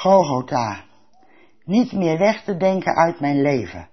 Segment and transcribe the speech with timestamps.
[0.00, 0.84] Golgotha,
[1.64, 3.88] niet meer weg te denken uit mijn leven.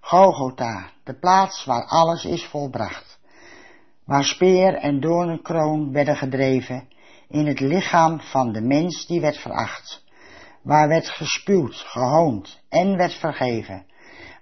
[0.00, 3.18] Golgotha, de plaats waar alles is volbracht.
[4.04, 6.88] Waar speer en doornenkroon werden gedreven
[7.28, 10.04] in het lichaam van de mens die werd veracht.
[10.62, 13.86] Waar werd gespuwd, gehoond en werd vergeven.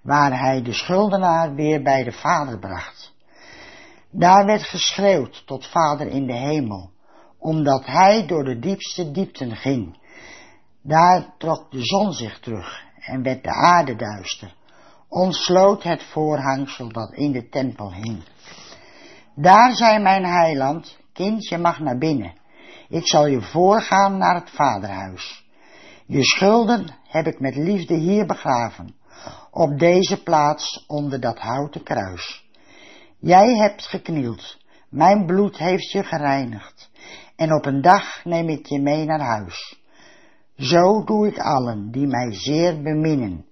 [0.03, 3.15] Waar hij de schuldenaar weer bij de Vader bracht.
[4.11, 6.91] Daar werd geschreeuwd tot Vader in de hemel,
[7.39, 10.03] omdat hij door de diepste diepten ging.
[10.87, 14.55] Daar trok de zon zich terug en werd de aarde duister,
[15.09, 18.23] ontsloot het voorhangsel dat in de tempel hing.
[19.34, 22.34] Daar zei mijn heiland, kind, je mag naar binnen.
[22.89, 25.45] Ik zal je voorgaan naar het vaderhuis.
[26.06, 28.95] Je schulden heb ik met liefde hier begraven,
[29.51, 32.44] op deze plaats onder dat houten kruis.
[33.19, 36.91] Jij hebt geknield, mijn bloed heeft je gereinigd,
[37.37, 39.83] en op een dag neem ik je mee naar huis.
[40.56, 43.47] Zo doe ik allen die mij zeer beminnen,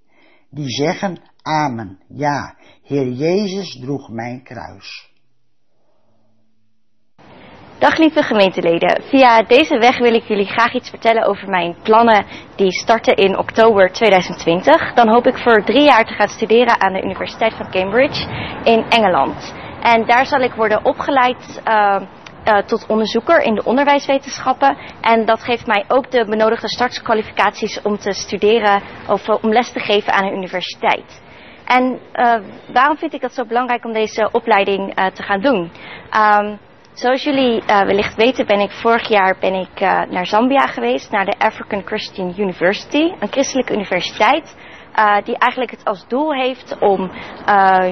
[0.50, 5.11] die zeggen Amen, ja, Heer Jezus droeg mijn kruis.
[7.78, 12.27] Dag lieve gemeenteleden, via deze weg wil ik jullie graag iets vertellen over mijn plannen
[12.56, 14.95] die starten in oktober 2020.
[14.95, 18.28] Dan hoop ik voor drie jaar te gaan studeren aan de Universiteit van Cambridge
[18.64, 19.55] in Engeland.
[19.80, 22.03] En daar zal ik worden opgeleid uh,
[22.45, 24.77] uh, tot onderzoeker in de onderwijswetenschappen.
[25.01, 29.81] En dat geeft mij ook de benodigde startskwalificaties om te studeren of om les te
[29.81, 31.23] geven aan een universiteit.
[31.65, 32.35] En uh,
[32.73, 35.70] waarom vind ik dat zo belangrijk om deze opleiding te gaan doen?
[36.17, 36.59] Um,
[36.95, 41.39] Zoals jullie wellicht weten ben ik vorig jaar ben ik, naar Zambia geweest, naar de
[41.39, 44.57] African Christian University, een christelijke universiteit.
[45.25, 47.11] Die eigenlijk het als doel heeft om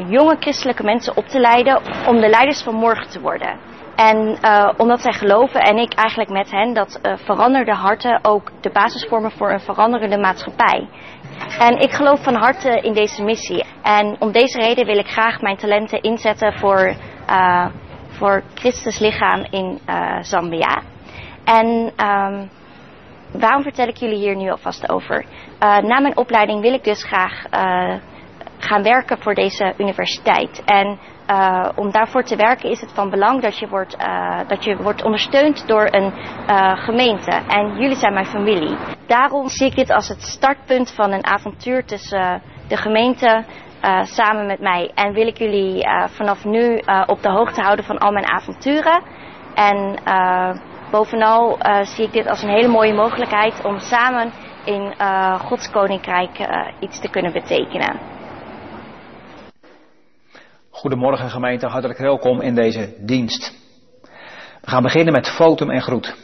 [0.09, 3.70] jonge christelijke mensen op te leiden om de leiders van morgen te worden.
[4.01, 4.39] En
[4.77, 9.31] omdat zij geloven en ik eigenlijk met hen dat veranderde harten ook de basis vormen
[9.31, 10.89] voor een veranderende maatschappij.
[11.59, 13.65] En ik geloof van harte in deze missie.
[13.83, 16.95] En om deze reden wil ik graag mijn talenten inzetten voor
[18.21, 20.83] voor Christus lichaam in uh, Zambia.
[21.45, 21.67] En
[22.07, 22.51] um,
[23.33, 25.25] waarom vertel ik jullie hier nu alvast over?
[25.25, 27.95] Uh, na mijn opleiding wil ik dus graag uh,
[28.59, 30.63] gaan werken voor deze universiteit.
[30.65, 30.99] En
[31.31, 34.77] uh, om daarvoor te werken is het van belang dat je wordt, uh, dat je
[34.77, 36.13] wordt ondersteund door een
[36.49, 37.31] uh, gemeente.
[37.31, 38.77] En jullie zijn mijn familie.
[39.07, 43.45] Daarom zie ik dit als het startpunt van een avontuur tussen de gemeente,
[44.03, 44.91] samen met mij.
[44.95, 49.03] En wil ik jullie vanaf nu op de hoogte houden van al mijn avonturen.
[49.55, 49.99] En
[50.91, 54.33] bovenal zie ik dit als een hele mooie mogelijkheid om samen
[54.65, 54.95] in
[55.39, 56.49] Gods Koninkrijk
[56.81, 58.20] iets te kunnen betekenen.
[60.81, 63.55] Goedemorgen gemeente, hartelijk welkom in deze dienst.
[64.61, 66.15] We gaan beginnen met fotum en groet.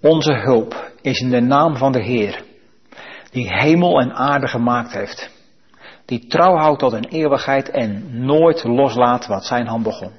[0.00, 2.44] Onze hulp is in de naam van de Heer,
[3.30, 5.30] die hemel en aarde gemaakt heeft
[6.04, 10.12] die trouw houdt tot een eeuwigheid en nooit loslaat wat zijn hand begon.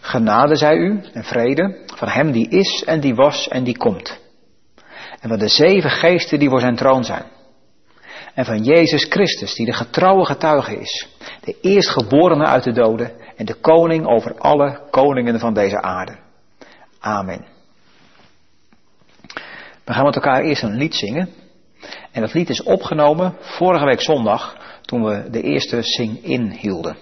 [0.00, 4.20] Genade zij u en vrede van hem die is en die was en die komt.
[5.20, 7.24] En van de zeven geesten die voor zijn troon zijn.
[8.34, 11.08] En van Jezus Christus die de getrouwe getuige is,
[11.44, 16.18] de eerstgeborene uit de doden en de koning over alle koningen van deze aarde.
[17.00, 17.44] Amen.
[19.84, 21.28] We gaan met elkaar eerst een lied zingen.
[22.12, 26.96] En dat lied is opgenomen vorige week zondag toen we de eerste sing-in hielden.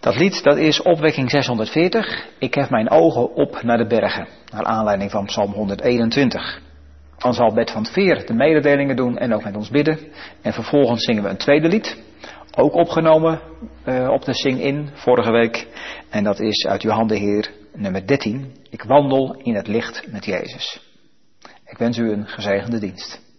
[0.00, 2.26] Dat lied dat is opwekking 640.
[2.38, 4.28] Ik heb mijn ogen op naar de bergen.
[4.52, 6.60] Naar aanleiding van Psalm 121.
[7.20, 9.98] Dan zal Bert van Veer de mededelingen doen en ook met ons bidden.
[10.42, 12.02] En vervolgens zingen we een tweede lied.
[12.56, 13.40] Ook opgenomen
[13.86, 15.66] uh, op de sing-in vorige week.
[16.10, 18.52] En dat is uit Johan de Heer nummer 13.
[18.70, 20.80] Ik wandel in het licht met Jezus.
[21.66, 23.29] Ik wens u een gezegende dienst.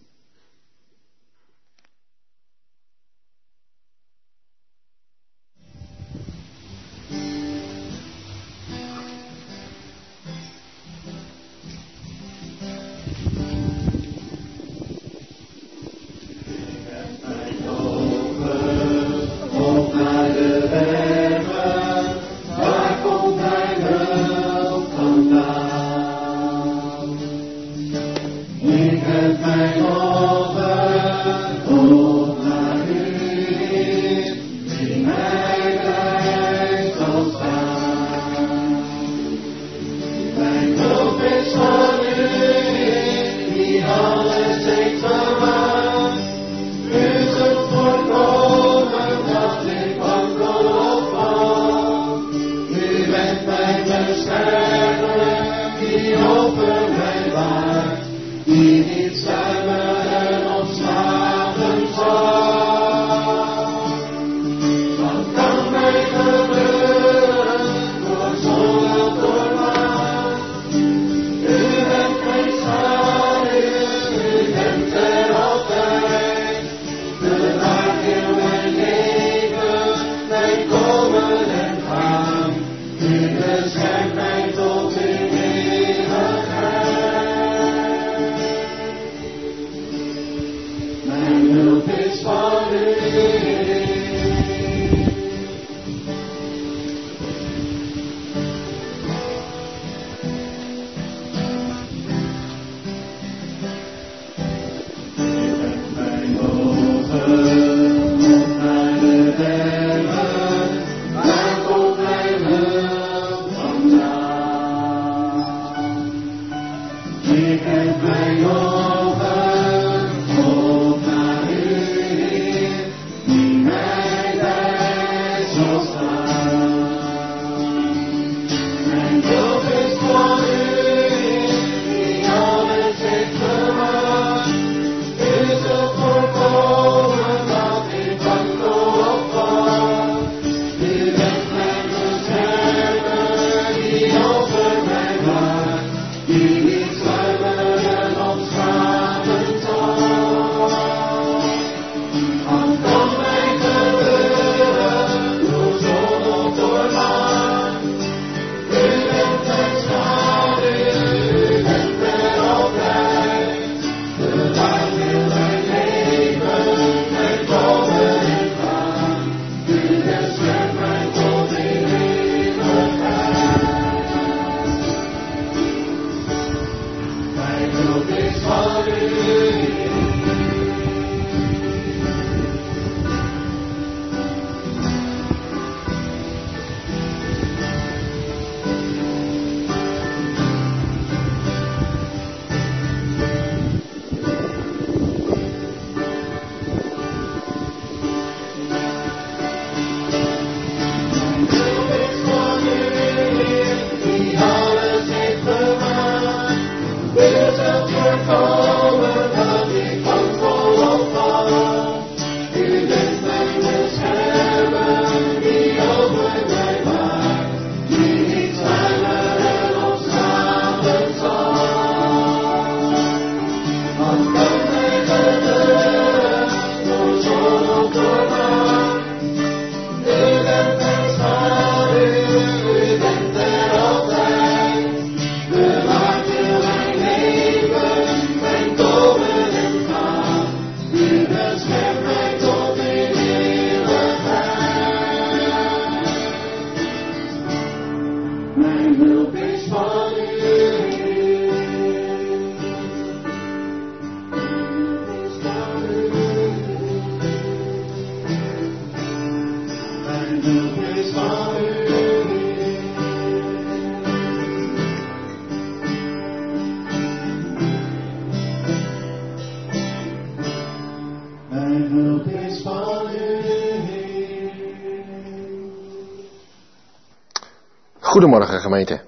[278.11, 279.01] Goedemorgen gemeente.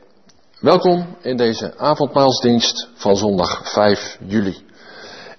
[0.60, 4.66] Welkom in deze avondmaalsdienst van zondag 5 juli.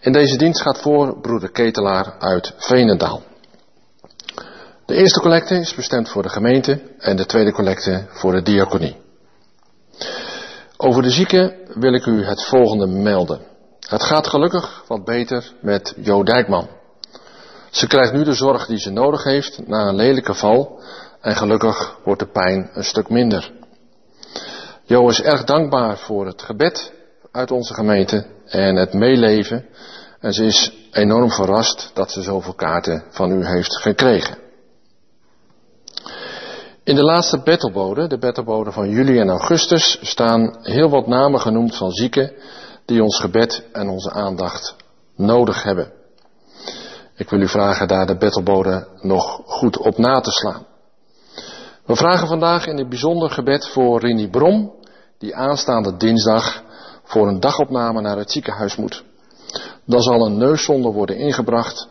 [0.00, 3.22] In deze dienst gaat voor broeder Ketelaar uit Veenendaal.
[4.86, 8.96] De eerste collecte is bestemd voor de gemeente en de tweede collecte voor de diaconie.
[10.76, 13.40] Over de zieken wil ik u het volgende melden.
[13.80, 16.68] Het gaat gelukkig wat beter met Jo Dijkman.
[17.70, 20.82] Ze krijgt nu de zorg die ze nodig heeft na een lelijke val
[21.24, 23.52] en gelukkig wordt de pijn een stuk minder.
[24.84, 26.92] Jo is erg dankbaar voor het gebed
[27.32, 29.66] uit onze gemeente en het meeleven.
[30.20, 34.38] En ze is enorm verrast dat ze zoveel kaarten van u heeft gekregen.
[36.84, 41.76] In de laatste battlebode, de battlebode van juli en augustus, staan heel wat namen genoemd
[41.76, 42.32] van zieken
[42.84, 44.76] die ons gebed en onze aandacht
[45.16, 45.92] nodig hebben.
[47.16, 50.72] Ik wil u vragen daar de battlebode nog goed op na te slaan.
[51.86, 54.72] We vragen vandaag in het bijzonder gebed voor Rini Brom,
[55.18, 56.62] die aanstaande dinsdag
[57.02, 59.04] voor een dagopname naar het ziekenhuis moet.
[59.86, 61.88] Dan zal een neuszonde worden ingebracht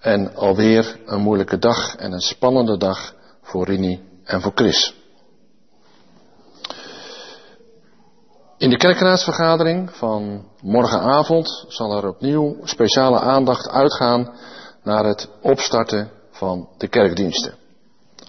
[0.00, 4.94] en alweer een moeilijke dag en een spannende dag voor Rini en voor Chris.
[8.58, 14.34] In de kerkraadsvergadering van morgenavond zal er opnieuw speciale aandacht uitgaan
[14.82, 17.65] naar het opstarten van de kerkdiensten.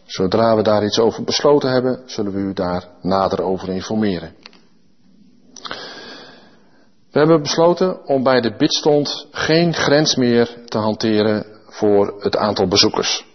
[0.07, 4.35] Zodra we daar iets over besloten hebben, zullen we u daar nader over informeren.
[7.11, 12.67] We hebben besloten om bij de bidstond geen grens meer te hanteren voor het aantal
[12.67, 13.25] bezoekers.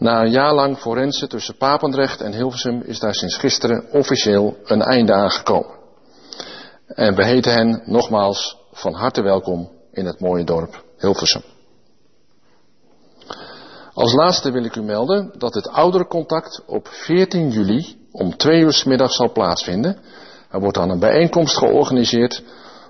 [0.00, 4.82] Na een jaar lang forensen tussen Papendrecht en Hilversum is daar sinds gisteren officieel een
[4.82, 5.78] einde aangekomen.
[6.86, 11.42] En we heten hen nogmaals van harte welkom in het mooie dorp Hilversum.
[13.92, 18.72] Als laatste wil ik u melden dat het ouderencontact op 14 juli om twee uur
[18.72, 19.98] s middag zal plaatsvinden.
[20.50, 22.42] Er wordt dan een bijeenkomst georganiseerd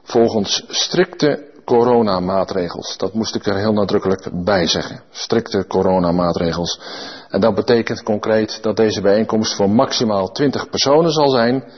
[0.02, 2.97] volgens strikte coronamaatregels.
[2.97, 5.03] Dat moest ik er heel nadrukkelijk bij zeggen.
[5.11, 6.81] Strikte coronamaatregels.
[7.29, 11.73] En dat betekent concreet dat deze bijeenkomst voor maximaal 20 personen zal zijn.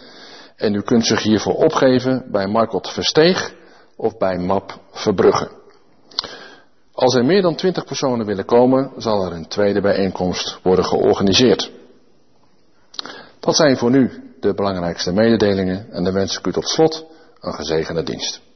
[0.56, 3.54] En u kunt zich hiervoor opgeven bij Markot Versteeg
[3.96, 5.50] of bij MAP Verbrugge.
[6.92, 11.70] Als er meer dan 20 personen willen komen, zal er een tweede bijeenkomst worden georganiseerd.
[13.40, 17.06] Dat zijn voor nu de belangrijkste mededelingen en dan wens ik u tot slot
[17.40, 18.51] een gezegende dienst.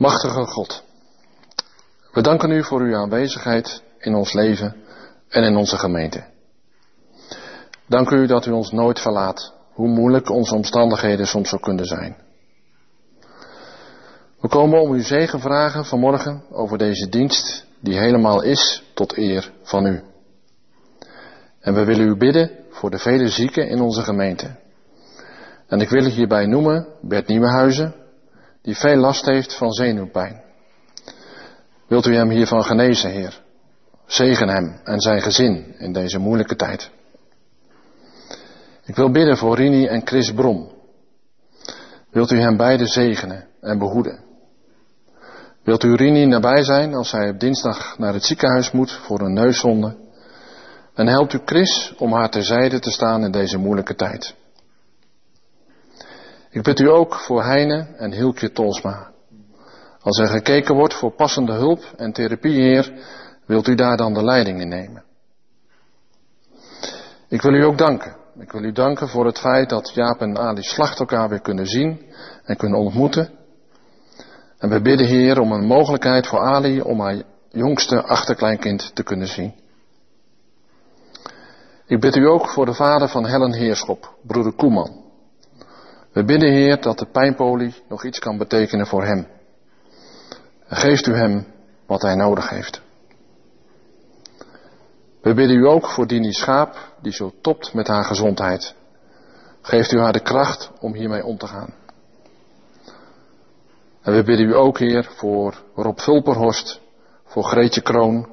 [0.00, 0.84] Machtige God,
[2.12, 4.76] we danken u voor uw aanwezigheid in ons leven
[5.28, 6.24] en in onze gemeente.
[7.86, 12.16] Dank u dat u ons nooit verlaat, hoe moeilijk onze omstandigheden soms ook kunnen zijn.
[14.40, 19.52] We komen om uw zegen vragen vanmorgen over deze dienst die helemaal is tot eer
[19.62, 20.02] van u.
[21.60, 24.56] En we willen u bidden voor de vele zieken in onze gemeente.
[25.66, 27.99] En ik wil hierbij noemen Bert Nieuwenhuizen,
[28.62, 30.42] die veel last heeft van zenuwpijn.
[31.86, 33.40] Wilt u hem hiervan genezen, Heer?
[34.06, 36.90] Zegen hem en zijn gezin in deze moeilijke tijd.
[38.84, 40.70] Ik wil bidden voor Rini en Chris Brom.
[42.10, 44.20] Wilt u hem beide zegenen en behoeden?
[45.62, 49.32] Wilt u Rini nabij zijn als hij op dinsdag naar het ziekenhuis moet voor een
[49.32, 49.96] neuszonde?
[50.94, 54.34] En helpt u Chris om haar terzijde te staan in deze moeilijke tijd.
[56.50, 59.10] Ik bid u ook voor Heine en Hilkje Tolsma.
[60.00, 62.92] Als er gekeken wordt voor passende hulp en therapie, Heer,
[63.46, 65.04] wilt u daar dan de leiding in nemen.
[67.28, 68.16] Ik wil u ook danken.
[68.38, 71.66] Ik wil u danken voor het feit dat Jaap en Ali Slacht elkaar weer kunnen
[71.66, 72.00] zien
[72.44, 73.30] en kunnen ontmoeten.
[74.58, 79.26] En we bidden Heer om een mogelijkheid voor Ali om haar jongste achterkleinkind te kunnen
[79.26, 79.54] zien.
[81.86, 84.99] Ik bid u ook voor de vader van Helen Heerschop, broeder Koeman.
[86.12, 89.26] We bidden Heer dat de pijnpolie nog iets kan betekenen voor hem.
[90.66, 91.46] Geeft u hem
[91.86, 92.82] wat hij nodig heeft.
[95.22, 98.74] We bidden u ook voor Dini Schaap, die zo topt met haar gezondheid.
[99.60, 101.74] Geeft u haar de kracht om hiermee om te gaan.
[104.02, 106.80] En we bidden u ook, Heer, voor Rob Vulperhorst,
[107.24, 108.28] voor Greetje Kroon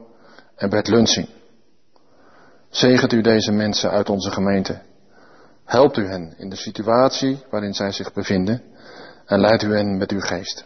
[0.56, 1.30] en Bert Lunsing.
[2.70, 4.82] Zegent u deze mensen uit onze gemeente.
[5.68, 8.62] Helpt u hen in de situatie waarin zij zich bevinden
[9.26, 10.66] en leidt u hen met uw geest.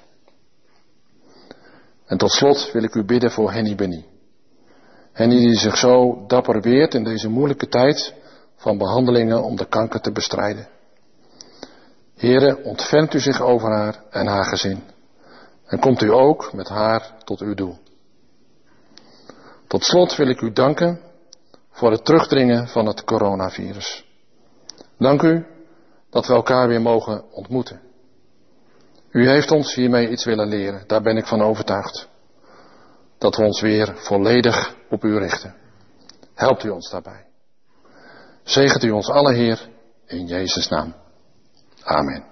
[2.05, 4.05] En tot slot wil ik u bidden voor Henny Benny.
[5.11, 8.13] Henny die zich zo dapper weert in deze moeilijke tijd
[8.55, 10.67] van behandelingen om de kanker te bestrijden.
[12.15, 14.83] Heren, ontfermt u zich over haar en haar gezin.
[15.65, 17.77] En komt u ook met haar tot uw doel.
[19.67, 20.99] Tot slot wil ik u danken
[21.71, 24.10] voor het terugdringen van het coronavirus.
[25.01, 25.45] Dank u
[26.09, 27.81] dat we elkaar weer mogen ontmoeten.
[29.11, 32.07] U heeft ons hiermee iets willen leren, daar ben ik van overtuigd.
[33.17, 35.55] Dat we ons weer volledig op u richten.
[36.33, 37.25] Helpt u ons daarbij.
[38.43, 39.69] Zegent u ons alle Heer
[40.05, 40.95] in Jezus' naam.
[41.83, 42.30] Amen.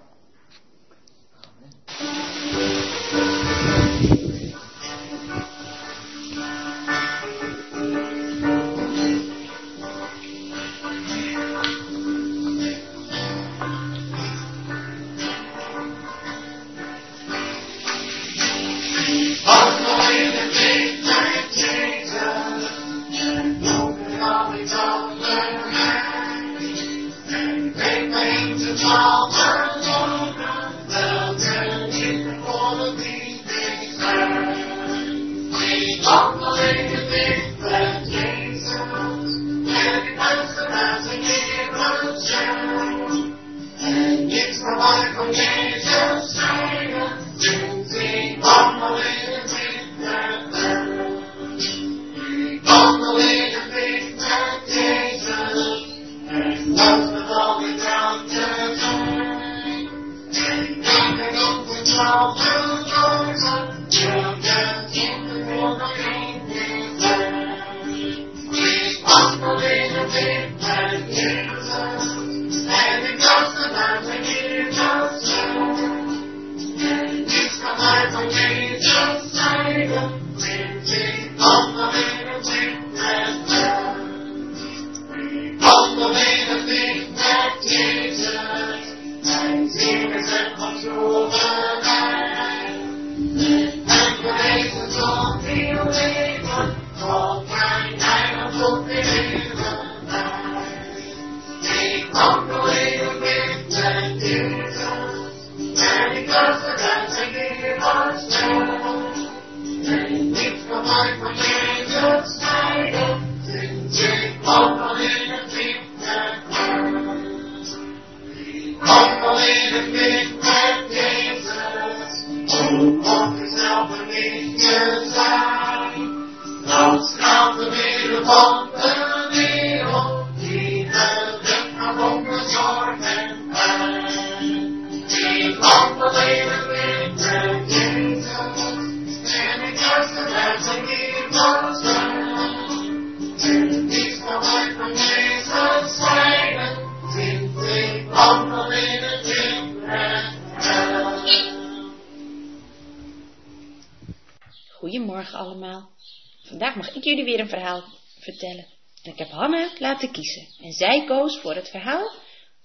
[159.79, 160.47] Laten kiezen.
[160.61, 162.11] En zij koos voor het verhaal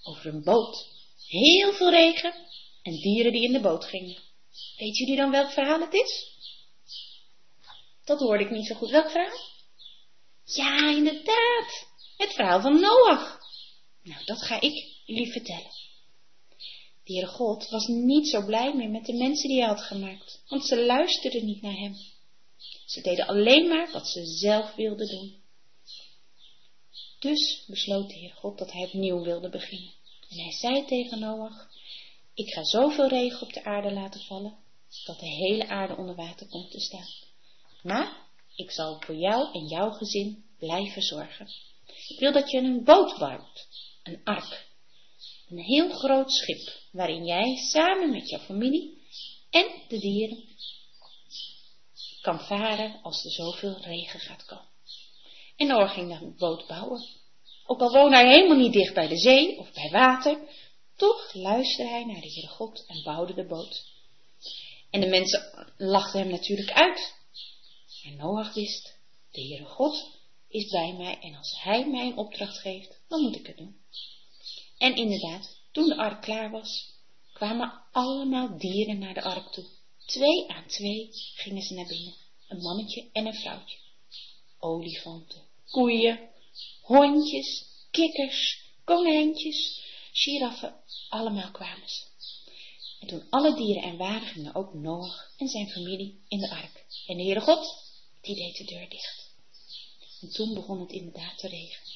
[0.02, 0.87] over een boot,
[1.28, 2.34] heel veel regen
[2.82, 4.22] en dieren die in de boot gingen.
[4.78, 6.32] Weet jullie dan welk verhaal het is?
[8.04, 8.90] Dat hoorde ik niet zo goed.
[8.90, 9.38] Welk verhaal?
[10.44, 11.87] Ja, inderdaad.
[12.16, 13.40] Het verhaal van Noach.
[14.02, 15.70] Nou, dat ga ik jullie vertellen.
[17.04, 20.66] De God was niet zo blij meer met de mensen die hij had gemaakt, want
[20.66, 21.96] ze luisterden niet naar hem.
[22.86, 25.42] Ze deden alleen maar wat ze zelf wilden doen.
[27.18, 29.92] Dus besloot de Heer God dat hij opnieuw wilde beginnen.
[30.28, 31.68] En hij zei tegen Noach,
[32.34, 34.56] ik ga zoveel regen op de aarde laten vallen,
[35.04, 37.08] dat de hele aarde onder water komt te staan.
[37.82, 38.16] Maar
[38.56, 41.48] ik zal voor jou en jouw gezin blijven zorgen.
[42.08, 43.68] Ik wil dat je een boot bouwt,
[44.02, 44.66] een ark.
[45.48, 49.02] Een heel groot schip, waarin jij samen met jouw familie
[49.50, 50.44] en de dieren
[52.24, 54.68] kan varen als er zoveel regen gaat komen.
[55.56, 57.06] En Noor ging de boot bouwen.
[57.66, 60.38] Ook al woonde hij helemaal niet dicht bij de zee of bij water,
[60.96, 63.92] toch luisterde hij naar de Heere God en bouwde de boot.
[64.90, 67.14] En de mensen lachten hem natuurlijk uit.
[68.04, 68.98] En Noach wist,
[69.30, 70.06] de Heere God
[70.48, 73.76] is bij mij en als hij mij een opdracht geeft, dan moet ik het doen.
[74.78, 76.92] En inderdaad, toen de ark klaar was,
[77.32, 79.64] kwamen allemaal dieren naar de ark toe.
[80.06, 82.14] Twee aan twee gingen ze naar binnen,
[82.48, 83.76] een mannetje en een vrouwtje.
[84.58, 86.30] Olifanten, koeien,
[86.80, 89.80] hondjes, kikkers, konijntjes,
[90.12, 90.74] giraffen,
[91.08, 92.02] allemaal kwamen ze.
[93.00, 96.84] En toen alle dieren er waren, gingen ook Noach en zijn familie in de ark.
[97.06, 97.82] En de Heere God,
[98.20, 99.30] die deed de deur dicht.
[100.20, 101.92] En toen begon het inderdaad te regenen.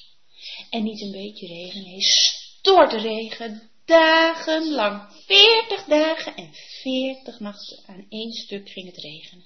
[0.69, 2.01] En niet een beetje regen, nee,
[3.89, 5.11] regen, dagenlang.
[5.25, 9.45] Veertig dagen en veertig nachten aan één stuk ging het regenen.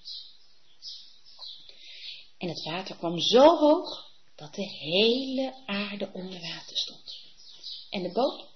[2.37, 7.17] En het water kwam zo hoog dat de hele aarde onder water stond.
[7.89, 8.47] En de boot,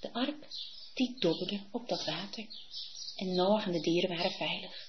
[0.00, 0.48] de ark,
[0.94, 2.46] die dobberde op dat water.
[3.16, 4.86] En Noach en de dieren waren veilig.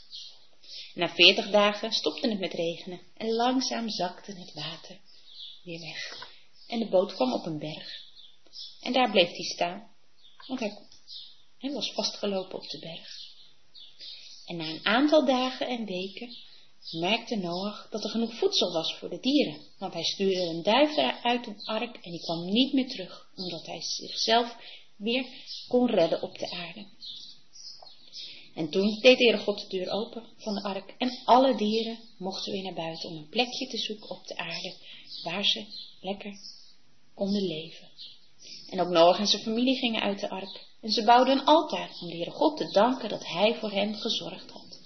[0.93, 4.97] Na veertig dagen stopte het met regenen en langzaam zakte het water
[5.63, 6.28] weer weg.
[6.67, 8.08] En de boot kwam op een berg.
[8.82, 9.88] En daar bleef hij staan,
[10.50, 10.60] want
[11.58, 13.28] hij, was vastgelopen op de berg.
[14.46, 16.36] En na een aantal dagen en weken
[16.92, 20.98] merkte Noach dat er genoeg voedsel was voor de dieren, want hij stuurde een duif
[21.24, 24.56] uit de ark en die kwam niet meer terug, omdat hij zichzelf
[24.96, 25.26] weer
[25.68, 26.86] kon redden op de aarde.
[28.56, 32.52] En toen deed de God de deur open van de ark en alle dieren mochten
[32.52, 34.76] weer naar buiten om een plekje te zoeken op de aarde
[35.24, 35.66] waar ze
[36.02, 36.40] lekker
[37.14, 37.88] konden leven.
[38.70, 40.68] En ook Noach en zijn familie gingen uit de ark.
[40.82, 43.96] En ze bouwden een altaar om de Heere God te danken dat hij voor hen
[43.96, 44.80] gezorgd had.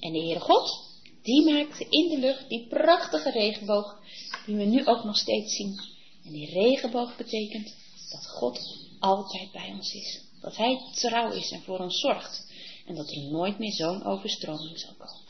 [0.00, 0.84] En de Heere God,
[1.22, 3.98] die maakte in de lucht die prachtige regenboog
[4.46, 5.80] die we nu ook nog steeds zien.
[6.24, 7.74] En die regenboog betekent
[8.10, 10.20] dat God altijd bij ons is.
[10.40, 12.46] Dat hij trouw is en voor ons zorgt.
[12.86, 15.22] En dat er nooit meer zo'n overstroming zal komen.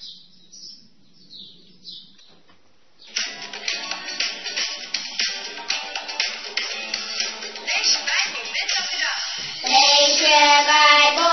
[10.67, 11.24] bye.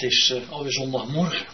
[0.00, 1.46] Het is uh, alweer zondagmorgen.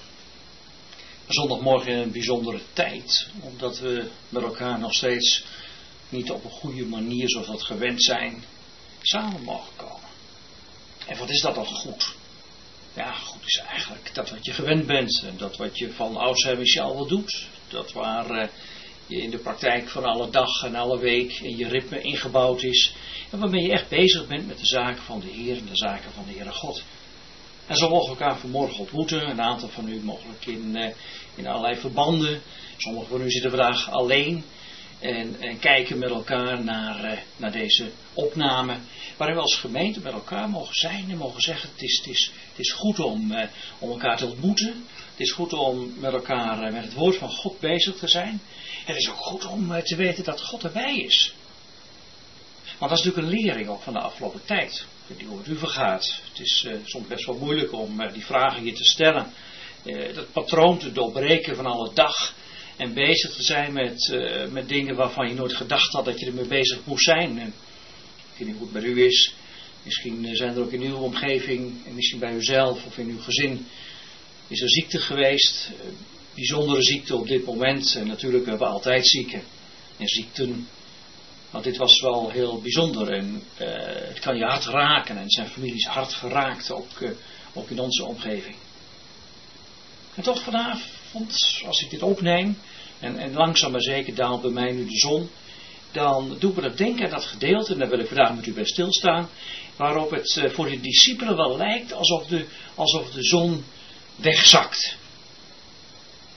[1.27, 5.45] Zondagmorgen een bijzondere tijd, omdat we met elkaar nog steeds
[6.09, 8.45] niet op een goede manier, zoals dat gewend zijn,
[9.03, 10.09] samen mogen komen.
[11.07, 12.15] En wat is dat dan goed?
[12.95, 16.59] Ja, goed is eigenlijk dat wat je gewend bent en dat wat je van oudsher
[16.59, 17.47] Michel wel doet.
[17.69, 18.49] Dat waar uh,
[19.07, 22.95] je in de praktijk van alle dag en alle week in je ritme ingebouwd is.
[23.31, 26.13] En waarmee je echt bezig bent met de zaken van de Heer en de zaken
[26.13, 26.83] van de Heere God.
[27.67, 29.29] En zo mogen we elkaar vanmorgen ontmoeten.
[29.29, 30.89] Een aantal van u mogelijk in, uh,
[31.35, 32.43] in allerlei verbanden.
[32.77, 34.45] Sommigen van u zitten vandaag alleen.
[34.99, 38.77] En, en kijken met elkaar naar, uh, naar deze opname.
[39.17, 42.31] Waarin we als gemeente met elkaar mogen zijn en mogen zeggen: Het is, het is,
[42.49, 43.45] het is goed om, uh,
[43.79, 44.85] om elkaar te ontmoeten.
[45.11, 48.41] Het is goed om met elkaar met het woord van God bezig te zijn.
[48.85, 51.35] Het is ook goed om te weten dat God erbij is.
[52.79, 54.87] Want dat is natuurlijk een lering ook van de afgelopen tijd.
[55.09, 56.21] Ik weet niet hoe het u vergaat.
[56.29, 59.33] Het is uh, soms best wel moeilijk om uh, die vragen hier te stellen.
[59.85, 62.35] Uh, dat patroon te doorbreken van alle dag.
[62.77, 64.17] En bezig te zijn met,
[64.51, 67.39] met dingen waarvan je nooit gedacht had dat je ermee bezig moest zijn.
[67.39, 69.35] Ik weet niet hoe het bij u is.
[69.83, 73.67] Misschien zijn er ook in uw omgeving, en misschien bij uzelf of in uw gezin,
[74.49, 75.71] is er ziekte geweest.
[76.35, 77.95] bijzondere ziekte op dit moment.
[77.95, 79.43] En natuurlijk hebben we altijd zieken
[79.97, 80.69] en ziekten.
[81.51, 85.49] Want dit was wel heel bijzonder en uh, het kan je hart raken en zijn
[85.49, 87.11] families hart geraakt, ook, uh,
[87.55, 88.57] ook in onze omgeving.
[90.15, 92.59] En toch vanavond, als ik dit opneem,
[93.01, 95.31] en, en langzaam maar zeker daalt bij mij nu de zon,
[95.93, 98.53] dan doen we dat denken aan dat gedeelte, en daar wil ik vandaag met u
[98.53, 99.29] bij stilstaan,
[99.77, 103.65] waarop het uh, voor de discipelen wel lijkt alsof de, alsof de zon
[104.17, 104.97] wegzakt.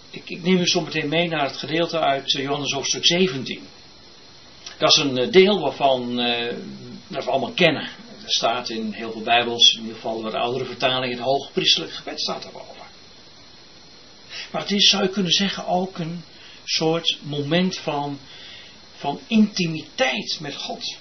[0.10, 3.67] Ik, ik neem u zo meteen mee naar het gedeelte uit Johannes hoofdstuk 17.
[4.77, 6.53] Dat is een deel waarvan uh,
[7.08, 7.84] dat we allemaal kennen.
[8.23, 12.21] Er staat in heel veel Bijbels, in ieder geval de oudere vertalingen, het hoogpriestelijk gebed
[12.21, 12.88] staat erover.
[14.51, 16.23] Maar het is, zou je kunnen zeggen, ook een
[16.63, 18.19] soort moment van,
[18.95, 20.97] van intimiteit met God.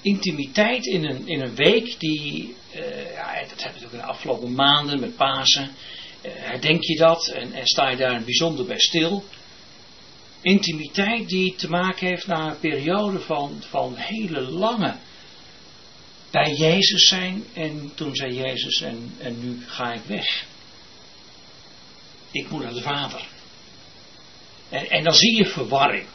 [0.00, 4.04] Intimiteit in een, in een week die, uh, ja, dat hebben we ook in de
[4.04, 5.70] afgelopen maanden met Pasen.
[6.22, 9.24] Herdenk je dat en, en sta je daar bijzonder bij stil
[10.46, 14.96] intimiteit die te maken heeft na een periode van, van hele lange
[16.30, 17.44] bij Jezus zijn.
[17.54, 20.44] En toen zei Jezus, en, en nu ga ik weg.
[22.30, 23.26] Ik moet naar de Vader.
[24.68, 26.06] En, en dan zie je verwarring.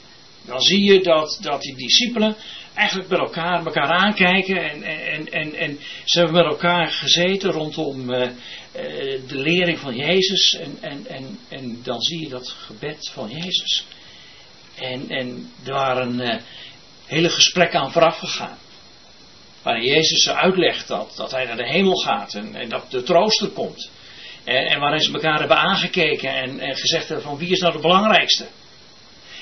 [0.46, 2.36] Dan zie je dat, dat die discipelen
[2.74, 4.70] eigenlijk met elkaar, elkaar aankijken.
[4.70, 8.32] En, en, en, en ze hebben met elkaar gezeten rondom uh, uh,
[9.28, 10.56] de lering van Jezus.
[10.56, 13.86] En, en, en, en dan zie je dat gebed van Jezus.
[14.82, 16.36] En, en er waren uh,
[17.06, 18.58] hele gesprekken aan vooraf gegaan.
[19.62, 23.04] Waarin Jezus ze uitlegt dat, dat hij naar de hemel gaat en, en dat de
[23.04, 23.90] trooster komt.
[24.44, 27.74] En, en, waarin ze elkaar hebben aangekeken en, en, gezegd hebben van wie is nou
[27.74, 28.48] de belangrijkste.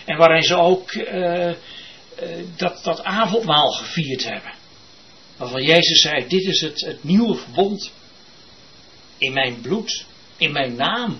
[0.06, 1.54] En waarin ze ook uh, uh,
[2.56, 4.54] dat, dat avondmaal gevierd hebben.
[5.38, 7.92] Waarvan Jezus zei, dit is het, het nieuwe verbond.
[9.18, 10.06] In mijn bloed,
[10.38, 11.20] in mijn naam.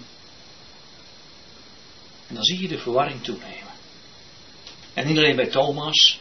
[2.28, 3.69] En dan zie je de verwarring toenemen.
[4.94, 6.20] En niet alleen bij Thomas,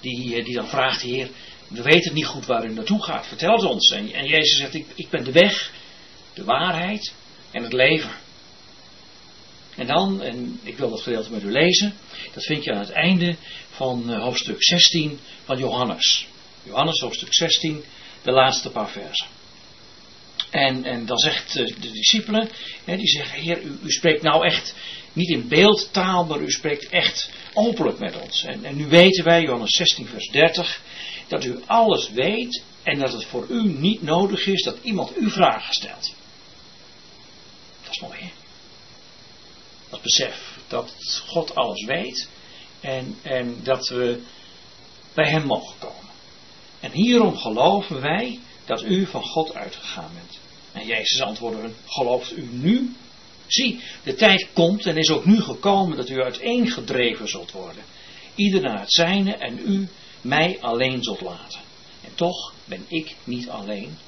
[0.00, 1.28] die, die dan vraagt, Heer,
[1.68, 3.90] we weten niet goed waar u naartoe gaat, vertel het ons.
[3.90, 5.72] En, en Jezus zegt, ik, ik ben de weg,
[6.34, 7.12] de waarheid
[7.50, 8.10] en het leven.
[9.76, 11.94] En dan, en ik wil dat gedeelte met u lezen,
[12.32, 13.36] dat vind je aan het einde
[13.70, 16.26] van uh, hoofdstuk 16 van Johannes.
[16.62, 17.84] Johannes hoofdstuk 16,
[18.22, 19.26] de laatste paar versen.
[20.50, 22.48] En, en dan zegt uh, de discipelen,
[22.84, 24.74] hè, die zeggen, Heer, u, u spreekt nou echt
[25.12, 28.44] niet in beeldtaal, maar u spreekt echt openlijk met ons.
[28.44, 30.82] En, en nu weten wij, Johannes 16, vers 30,
[31.28, 35.30] dat u alles weet en dat het voor u niet nodig is dat iemand u
[35.30, 36.14] vragen stelt.
[37.82, 38.30] Dat is mooi, hè?
[39.90, 40.94] Dat besef dat
[41.26, 42.28] God alles weet
[42.80, 44.22] en, en dat we
[45.14, 46.10] bij Hem mogen komen.
[46.80, 50.39] En hierom geloven wij dat u van God uitgegaan bent.
[50.80, 52.94] En Jezus antwoordde, gelooft u nu
[53.50, 57.82] Zie, de tijd komt en is ook nu gekomen dat u uiteengedreven zult worden.
[58.34, 59.88] Ieder naar het zijne en u
[60.20, 61.60] mij alleen zult laten.
[62.04, 63.98] En toch ben ik niet alleen,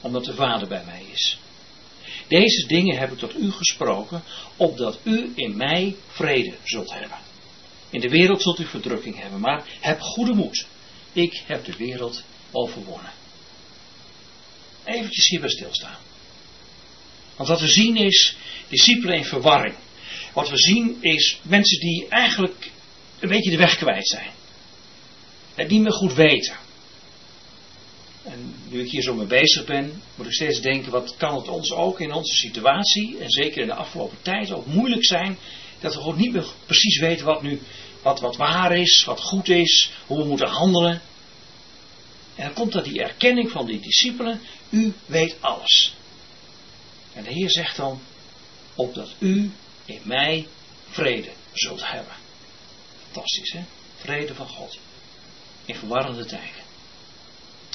[0.00, 1.38] omdat de Vader bij mij is.
[2.28, 4.22] Deze dingen heb ik tot u gesproken,
[4.56, 7.18] opdat u in mij vrede zult hebben.
[7.90, 10.66] In de wereld zult u verdrukking hebben, maar heb goede moed.
[11.12, 13.12] Ik heb de wereld overwonnen.
[14.84, 15.98] Eventjes hierbij stilstaan.
[17.36, 18.36] Want wat we zien is
[18.68, 19.74] discipelen in verwarring.
[20.32, 22.70] Wat we zien is mensen die eigenlijk
[23.20, 24.30] een beetje de weg kwijt zijn.
[25.54, 26.56] En niet meer goed weten.
[28.24, 31.48] En nu ik hier zo mee bezig ben, moet ik steeds denken, wat kan het
[31.48, 35.38] ons ook in onze situatie, en zeker in de afgelopen tijd, ook moeilijk zijn,
[35.80, 37.60] dat we gewoon niet meer precies weten wat nu,
[38.02, 41.00] wat, wat waar is, wat goed is, hoe we moeten handelen.
[42.34, 45.94] En dan komt dat die erkenning van die discipelen, u weet alles.
[47.14, 48.00] En de Heer zegt dan,
[48.74, 49.50] opdat u
[49.84, 50.46] in mij
[50.90, 52.14] vrede zult hebben.
[53.02, 53.60] Fantastisch hè?
[53.96, 54.78] Vrede van God.
[55.64, 56.62] In verwarrende tijden.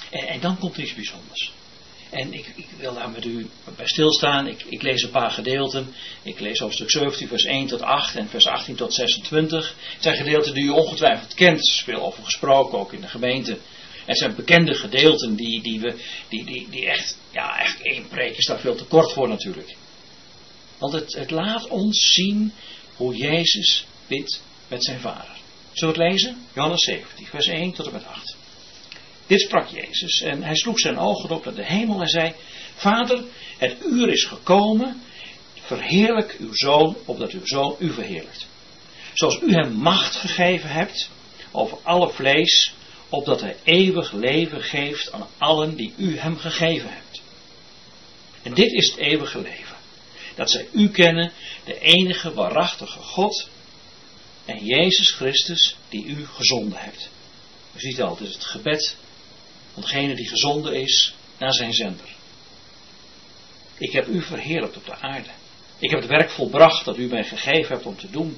[0.09, 1.51] En, en dan komt iets bijzonders.
[2.09, 4.47] En ik, ik, wil daar met u bij stilstaan.
[4.47, 5.93] Ik, ik, lees een paar gedeelten.
[6.23, 9.75] Ik lees hoofdstuk 17, vers 1 tot 8 en vers 18 tot 26.
[9.93, 11.57] Het zijn gedeelten die u ongetwijfeld kent.
[11.57, 13.57] Er is veel over gesproken, ook in de gemeente.
[14.05, 18.37] Het zijn bekende gedeelten die, die, we, die, die, die echt, ja, echt één preek
[18.37, 19.75] is daar veel te kort voor natuurlijk.
[20.77, 22.53] Want het, het laat ons zien
[22.95, 25.37] hoe Jezus bidt met zijn vader.
[25.73, 26.45] Zullen we het lezen?
[26.53, 28.35] Johannes 17, vers 1 tot en met 8.
[29.27, 32.33] Dit sprak Jezus en hij sloeg zijn ogen op naar de hemel en zei:
[32.75, 33.23] Vader,
[33.57, 35.01] het uur is gekomen,
[35.53, 38.47] verheerlijk uw zoon, opdat uw zoon u verheerlijkt.
[39.13, 41.09] Zoals u hem macht gegeven hebt
[41.51, 42.73] over alle vlees,
[43.09, 47.21] opdat hij eeuwig leven geeft aan allen die u hem gegeven hebt.
[48.43, 49.77] En dit is het eeuwige leven.
[50.35, 51.31] Dat zij u kennen,
[51.65, 53.49] de enige waarachtige God
[54.45, 57.09] en Jezus Christus die u gezonden hebt.
[57.75, 58.95] U ziet al, het is het gebed
[59.73, 62.15] van degene die gezonden is naar zijn zender.
[63.77, 65.29] Ik heb u verheerlijkt op de aarde.
[65.79, 68.37] Ik heb het werk volbracht dat u mij gegeven hebt om te doen.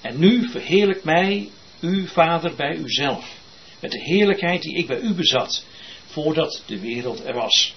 [0.00, 3.40] En nu verheerlijk mij, uw Vader, bij uzelf.
[3.82, 5.64] Met de heerlijkheid die ik bij u bezat,
[6.06, 7.74] voordat de wereld er was.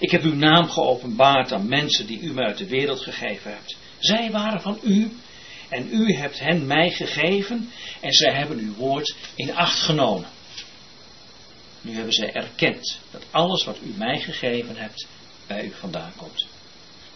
[0.00, 3.76] Ik heb uw naam geopenbaard aan mensen die u mij uit de wereld gegeven hebt.
[3.98, 5.10] Zij waren van u
[5.68, 10.28] en u hebt hen mij gegeven en zij hebben uw woord in acht genomen.
[11.80, 15.06] Nu hebben zij erkend dat alles wat u mij gegeven hebt
[15.46, 16.46] bij u vandaan komt.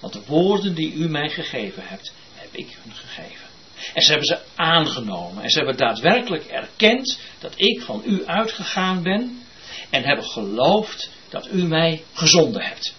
[0.01, 3.50] Want de woorden die u mij gegeven hebt, heb ik hun gegeven.
[3.95, 5.43] En ze hebben ze aangenomen.
[5.43, 9.43] En ze hebben daadwerkelijk erkend dat ik van u uitgegaan ben.
[9.91, 12.95] En hebben geloofd dat u mij gezonden hebt.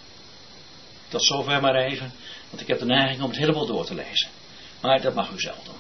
[1.08, 2.13] Tot zover maar even,
[2.50, 4.29] want ik heb de neiging om het helemaal door te lezen.
[4.82, 5.75] Maar dat mag u zelf doen.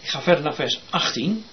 [0.00, 1.44] Ik ga verder naar vers 18.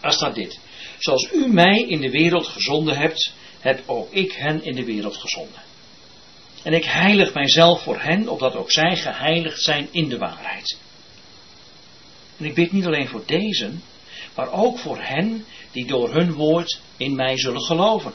[0.00, 0.58] Daar staat dit.
[0.98, 5.16] Zoals u mij in de wereld gezonden hebt, heb ook ik hen in de wereld
[5.16, 5.62] gezonden.
[6.62, 10.78] En ik heilig mijzelf voor hen, opdat ook zij geheiligd zijn in de waarheid.
[12.38, 13.70] En ik bid niet alleen voor deze,
[14.34, 18.12] maar ook voor hen die door hun woord in mij zullen geloven.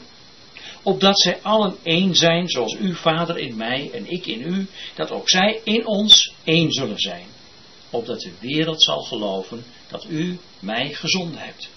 [0.82, 5.10] Opdat zij allen één zijn, zoals uw Vader in mij en ik in u, dat
[5.10, 7.26] ook zij in ons één zullen zijn.
[7.90, 11.68] Opdat de wereld zal geloven dat u mij gezonden hebt.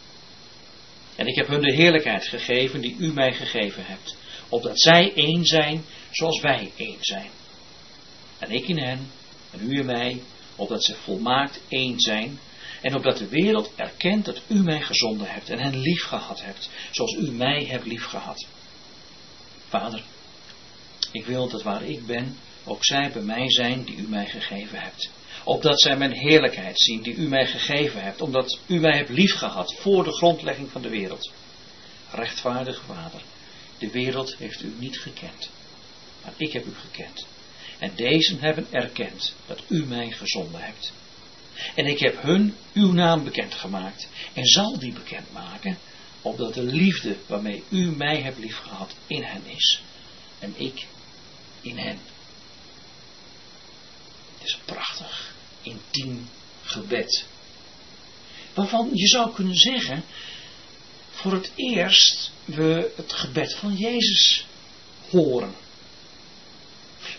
[1.15, 4.15] En ik heb hun de heerlijkheid gegeven die u mij gegeven hebt.
[4.49, 7.29] Opdat zij één zijn, zoals wij één zijn.
[8.39, 9.11] En ik in hen,
[9.51, 10.21] en u in mij,
[10.55, 12.39] opdat ze volmaakt één zijn,
[12.81, 16.69] en opdat de wereld erkent dat u mij gezonden hebt en hen lief gehad hebt,
[16.91, 18.47] zoals u mij hebt lief gehad.
[19.67, 20.03] Vader,
[21.11, 24.79] ik wil dat waar ik ben, ook zij bij mij zijn die u mij gegeven
[24.79, 25.09] hebt.
[25.43, 29.33] Opdat zij mijn heerlijkheid zien die u mij gegeven hebt, omdat u mij hebt lief
[29.33, 31.31] gehad voor de grondlegging van de wereld.
[32.11, 33.21] Rechtvaardige Vader,
[33.77, 35.49] de wereld heeft u niet gekend,
[36.23, 37.25] maar ik heb u gekend.
[37.82, 40.91] En deze hebben erkend dat u mij gezonden hebt.
[41.75, 45.77] En ik heb hun uw naam bekendgemaakt en zal die bekendmaken,
[46.21, 49.82] opdat de liefde waarmee u mij hebt liefgehad in hen is
[50.39, 50.88] en ik
[51.61, 51.99] in hen.
[54.38, 56.29] Het is een prachtig, intiem
[56.63, 57.25] gebed.
[58.53, 60.03] Waarvan je zou kunnen zeggen,
[61.09, 64.45] voor het eerst we het gebed van Jezus
[65.09, 65.55] horen.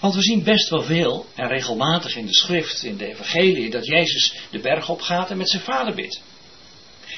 [0.03, 3.87] Want we zien best wel veel en regelmatig in de schrift, in de evangelie, dat
[3.87, 6.21] Jezus de berg opgaat en met zijn vader bidt.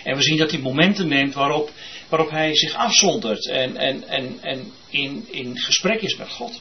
[0.03, 1.70] En we zien dat hij momenten neemt waarop,
[2.09, 6.61] waarop hij zich afzondert en, en, en, en in, in gesprek is met God.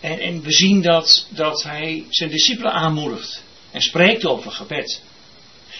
[0.00, 5.02] En, en we zien dat, dat hij zijn discipelen aanmoedigt en spreekt over gebed.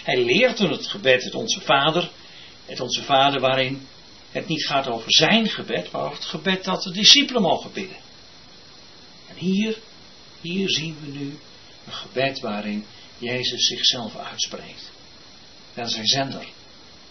[0.03, 2.11] Hij leert hun het gebed, het Onze Vader,
[2.65, 3.87] het Onze Vader waarin
[4.37, 7.97] het niet gaat over zijn gebed, maar over het gebed dat de discipelen mogen bidden.
[9.29, 9.77] En hier,
[10.41, 11.39] hier zien we nu
[11.87, 12.85] een gebed waarin
[13.19, 14.91] Jezus zichzelf uitspreekt.
[15.75, 16.47] Naar zijn zender,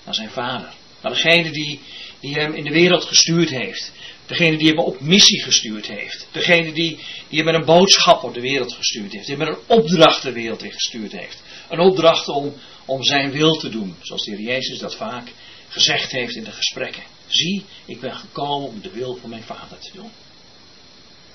[0.04, 1.80] naar zijn vader, naar degene die,
[2.20, 3.92] die hem in de wereld gestuurd heeft.
[4.26, 6.28] Degene die hem op missie gestuurd heeft.
[6.32, 7.00] Degene die,
[7.30, 9.28] die hem met een boodschap op de wereld gestuurd heeft.
[9.28, 11.44] Die hem met een opdracht de wereld in gestuurd heeft.
[11.70, 12.54] Een opdracht om,
[12.86, 13.96] om zijn wil te doen.
[14.02, 15.32] Zoals de Heer Jezus dat vaak
[15.68, 17.04] gezegd heeft in de gesprekken.
[17.28, 20.12] Zie, ik ben gekomen om de wil van mijn vader te doen.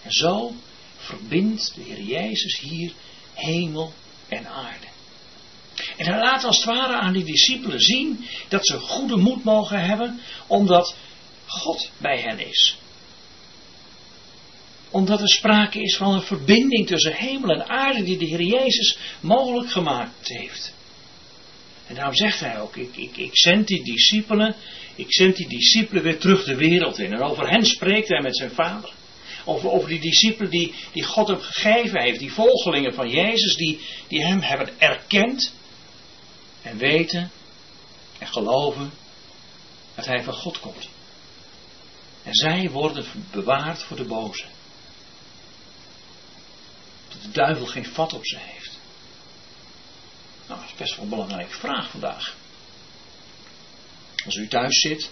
[0.03, 0.53] En zo
[0.97, 2.93] verbindt de Heer Jezus hier
[3.35, 3.93] hemel
[4.29, 4.87] en aarde.
[5.97, 9.81] En hij laat als het ware aan die discipelen zien dat ze goede moed mogen
[9.81, 10.95] hebben, omdat
[11.47, 12.77] God bij hen is.
[14.91, 18.99] Omdat er sprake is van een verbinding tussen hemel en aarde die de Heer Jezus
[19.21, 20.73] mogelijk gemaakt heeft.
[21.91, 24.55] En daarom zegt hij ook, ik, ik, ik zend die discipelen,
[24.95, 27.13] ik zend die discipelen weer terug de wereld in.
[27.13, 28.93] En over hen spreekt hij met zijn vader.
[29.45, 34.25] Over, die discipelen die, die God hem gegeven heeft, die volgelingen van Jezus, die, die
[34.25, 35.53] hem hebben erkend
[36.63, 37.31] en weten
[38.19, 38.91] en geloven
[39.95, 40.89] dat hij van God komt.
[42.23, 44.45] En zij worden bewaard voor de boze.
[47.09, 48.80] Dat de duivel geen vat op ze heeft.
[50.51, 52.37] Nou, dat is best wel een belangrijke vraag vandaag.
[54.25, 55.11] Als u thuis zit,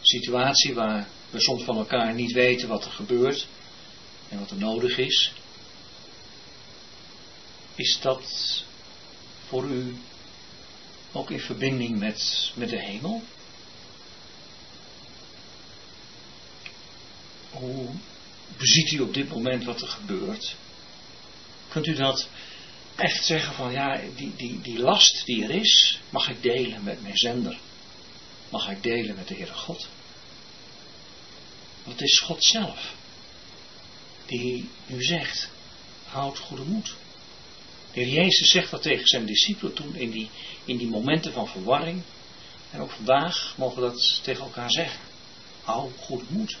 [0.00, 3.46] situatie waar we soms van elkaar niet weten wat er gebeurt
[4.28, 5.32] en wat er nodig is,
[7.74, 8.24] is dat
[9.46, 9.96] voor u
[11.12, 13.22] ook in verbinding met, met de hemel?
[17.50, 17.88] Hoe
[18.56, 20.56] beziet u op dit moment wat er gebeurt?
[21.68, 22.28] Kunt u dat
[22.96, 27.02] echt zeggen van ja, die, die, die last die er is, mag ik delen met
[27.02, 27.58] mijn zender?
[28.48, 29.88] Mag ik delen met de Heere God?
[31.82, 32.94] Want het is God zelf
[34.26, 35.48] die nu zegt,
[36.04, 36.94] houd goede moed.
[37.92, 40.28] De Heer Jezus zegt dat tegen zijn discipelen toen in die,
[40.64, 42.02] in die momenten van verwarring.
[42.70, 45.00] En ook vandaag mogen we dat tegen elkaar zeggen.
[45.62, 46.56] Hou goede moed.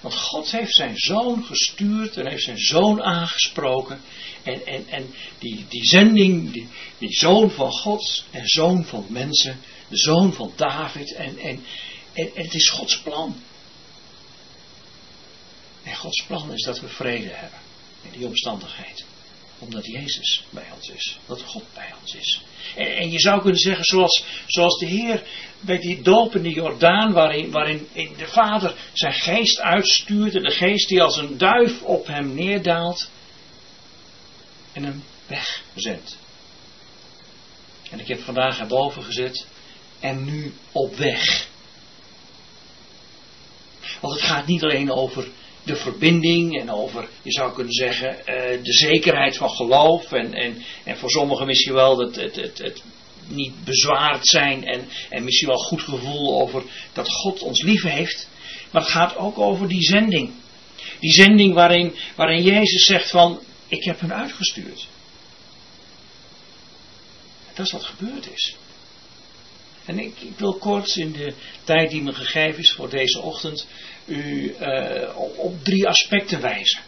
[0.00, 4.00] Want God heeft zijn zoon gestuurd en heeft zijn zoon aangesproken.
[4.42, 6.52] En, en, en die, die zending,
[6.98, 11.14] die, zoon van God en zoon van mensen, de zoon van David.
[11.14, 11.64] En, en,
[12.12, 13.42] en, en het is Gods plan.
[15.82, 17.58] En Gods plan is dat we vrede hebben
[18.02, 19.04] in die omstandigheid
[19.58, 21.18] omdat Jezus bij ons is.
[21.26, 22.42] Dat God bij ons is.
[22.76, 25.22] En, en, je zou kunnen zeggen, zoals, zoals de Heer
[25.60, 30.34] bij die doop in Jordaan, waarin, waarin de Vader zijn geest uitstuurt.
[30.34, 33.10] En de geest die als een duif op hem neerdaalt.
[34.72, 36.16] En hem wegzendt.
[37.90, 39.46] En ik heb vandaag erboven gezet.
[40.00, 41.46] En nu op weg.
[44.00, 45.28] Want het gaat niet alleen over
[45.64, 50.12] de verbinding en over, je zou kunnen zeggen, eh, de zekerheid van geloof.
[50.12, 52.82] En, en, en voor sommigen misschien wel het, het, het, het
[53.28, 56.62] niet bezwaard zijn en, en misschien wel goed gevoel over
[56.92, 58.28] dat God ons lief heeft.
[58.70, 60.30] Maar het gaat ook over die zending.
[61.00, 64.86] Die zending waarin, waarin Jezus zegt van, ik heb hem uitgestuurd.
[67.54, 68.56] Dat is wat gebeurd is.
[69.84, 73.66] En ik, wil kort in de tijd die me gegeven is voor deze ochtend
[74.04, 76.82] u uh, op drie aspecten wijzen.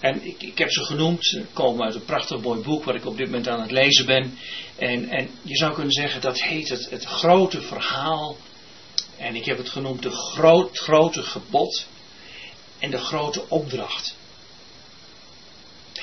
[0.00, 3.06] En ik, ik, heb ze genoemd, ze komen uit een prachtig mooi boek waar ik
[3.06, 4.38] op dit moment aan het lezen ben.
[4.76, 8.36] En, en je zou kunnen zeggen dat heet het, het grote verhaal.
[9.16, 11.86] En ik heb het genoemd de groot, grote gebod
[12.78, 14.16] en de grote opdracht.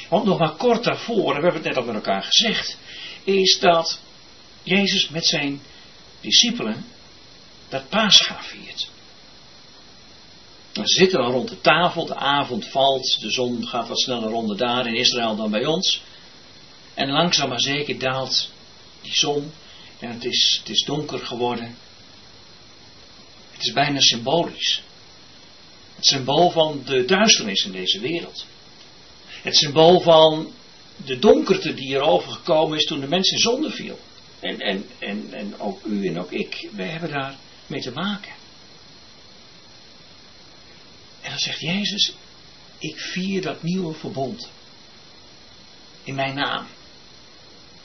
[0.09, 2.77] Want nog maar kort daarvoor, en we hebben het net al met elkaar gezegd,
[3.23, 3.99] is dat
[4.63, 5.61] Jezus met zijn
[6.27, 6.85] discipelen
[7.69, 8.89] dat paascha viert.
[10.73, 14.57] Ze zitten dan rond de tafel, de avond valt, de zon gaat wat sneller onder
[14.57, 16.01] daar in Israël dan bij ons.
[16.93, 18.49] En langzaam maar zeker daalt
[19.01, 19.51] die zon
[19.99, 21.77] en het is, het is donker geworden.
[23.51, 24.81] Het is bijna symbolisch.
[25.95, 28.45] Het symbool van de duisternis in deze wereld.
[29.41, 30.51] Het symbool van
[31.05, 33.99] de donkerte die er overgekomen is toen de mens in zonde viel.
[34.39, 37.35] En, en, en, en ook u en ook ik, wij hebben daar
[37.67, 38.31] mee te maken.
[41.21, 42.13] En dan zegt Jezus,
[42.77, 44.49] ik vier dat nieuwe verbond.
[46.03, 46.67] In mijn naam.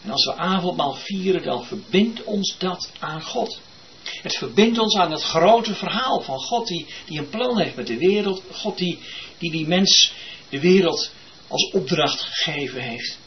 [0.02, 3.60] En als we avondmaal vieren, dan verbindt ons dat aan God.
[4.02, 7.86] Het verbindt ons aan het grote verhaal van God die, die een plan heeft met
[7.86, 8.42] de wereld.
[8.52, 8.98] God die,
[9.38, 10.12] die die mens
[10.48, 11.10] de wereld
[11.48, 13.18] als opdracht gegeven heeft.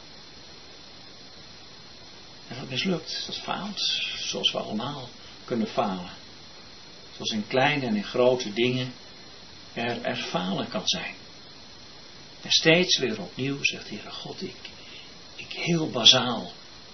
[2.47, 3.79] En dat mislukt, dat faalt,
[4.17, 5.09] zoals we allemaal
[5.45, 6.11] kunnen falen.
[7.13, 8.93] Zoals in kleine en in grote dingen
[9.73, 11.15] er, er falen kan zijn.
[12.41, 14.55] En steeds weer opnieuw zegt Heere God, ik,
[15.35, 16.51] ik heel bazaal,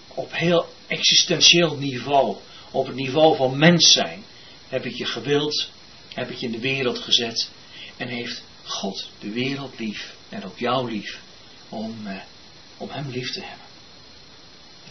[0.08, 2.38] op heel existentieel niveau,
[2.72, 4.24] op het niveau van mens zijn,
[4.68, 5.70] heb ik je gewild,
[6.14, 7.50] heb ik je in de wereld gezet
[7.98, 11.20] en heeft God de wereld lief en ook jou lief
[11.70, 12.22] om, eh,
[12.78, 13.71] om hem lief te hebben.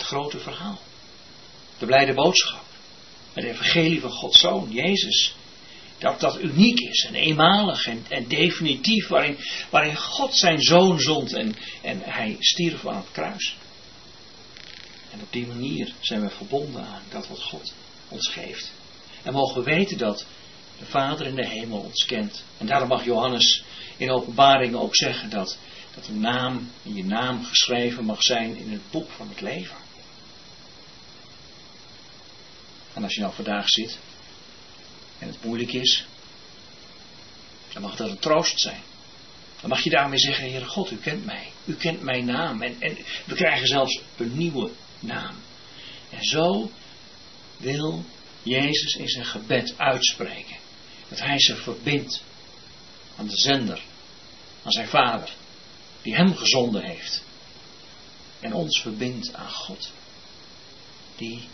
[0.00, 0.78] Het grote verhaal.
[1.78, 2.64] De blijde boodschap.
[3.32, 5.34] Het evangelie van Gods Zoon, Jezus,
[5.98, 9.38] Dat dat uniek is en eenmalig en, definitief, waarin,
[9.70, 13.56] waarin God zijn zoon zond en, en hij stierf aan het kruis.
[15.10, 17.72] En op die manier zijn we verbonden aan dat wat God
[18.08, 18.70] ons geeft.
[19.22, 20.24] En mogen we weten dat
[20.78, 22.42] de Vader in de hemel ons kent.
[22.58, 23.62] En daarom mag Johannes
[23.96, 25.58] in openbaring ook zeggen dat,
[25.94, 29.88] dat een naam, in je naam geschreven mag zijn in het boek van het leven.
[32.94, 33.98] En als je nou vandaag zit
[35.18, 36.04] en het moeilijk is,
[37.72, 38.82] dan mag dat een troost zijn.
[39.60, 41.52] Dan mag je daarmee zeggen, Heere God, u kent mij.
[41.64, 42.62] U kent mijn naam.
[42.62, 44.70] En, en we krijgen zelfs een nieuwe
[45.00, 45.34] naam.
[46.10, 46.70] En zo
[47.56, 48.04] wil
[48.42, 50.56] Jezus in zijn gebed uitspreken.
[51.08, 52.22] Dat hij zich verbindt
[53.16, 53.82] aan de zender,
[54.62, 55.32] aan zijn vader,
[56.02, 57.22] die hem gezonden heeft.
[58.40, 59.92] En ons verbindt aan God,
[61.16, 61.48] die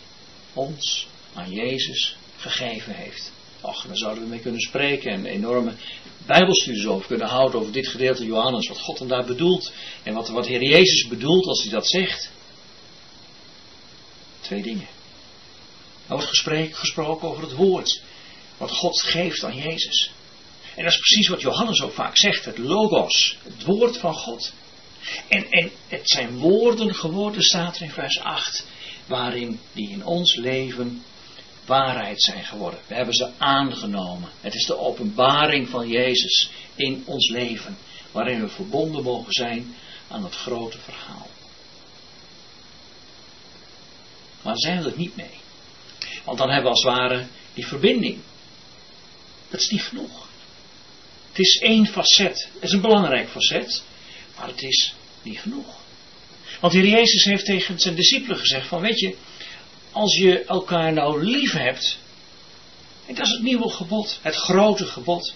[0.53, 1.07] ons
[1.37, 3.31] aan Jezus gegeven heeft.
[3.61, 5.73] Och, daar zouden we mee kunnen spreken en enorme
[6.25, 9.71] bijbelstudies over kunnen houden over dit gedeelte Johannes, wat God hem daar bedoelt
[10.03, 12.31] en wat, wat Heer Jezus bedoelt als hij dat zegt.
[14.39, 14.87] Twee dingen.
[16.07, 16.27] Er wordt
[16.71, 18.01] gesproken over het woord,
[18.57, 20.11] wat God geeft aan Jezus.
[20.75, 24.53] En dat is precies wat Johannes ook vaak zegt, het logos, het woord van God.
[25.27, 28.65] En, en het zijn woorden geworden, staat er in vers 8,
[29.05, 31.03] waarin die in ons leven
[31.67, 32.79] waarheid zijn geworden.
[32.87, 34.29] We hebben ze aangenomen.
[34.41, 37.77] Het is de openbaring van Jezus in ons leven,
[38.11, 39.75] waarin we verbonden mogen zijn
[40.07, 41.27] aan het grote verhaal.
[44.41, 45.39] Maar zijn we het niet mee.
[46.23, 48.19] Want dan hebben we als het ware die verbinding.
[49.49, 50.27] Dat is niet genoeg.
[51.29, 52.49] Het is één facet.
[52.53, 53.83] Het is een belangrijk facet.
[54.37, 55.75] Maar het is niet genoeg.
[56.59, 59.15] Want de Heer Jezus heeft tegen zijn discipelen gezegd van weet je,
[59.91, 61.97] als je elkaar nou lief hebt,
[63.05, 65.33] en dat is het nieuwe gebod, het grote gebod.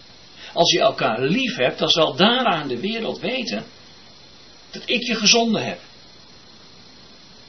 [0.54, 3.66] Als je elkaar lief hebt, dan zal daaraan de wereld weten
[4.72, 5.80] dat ik je gezonden heb.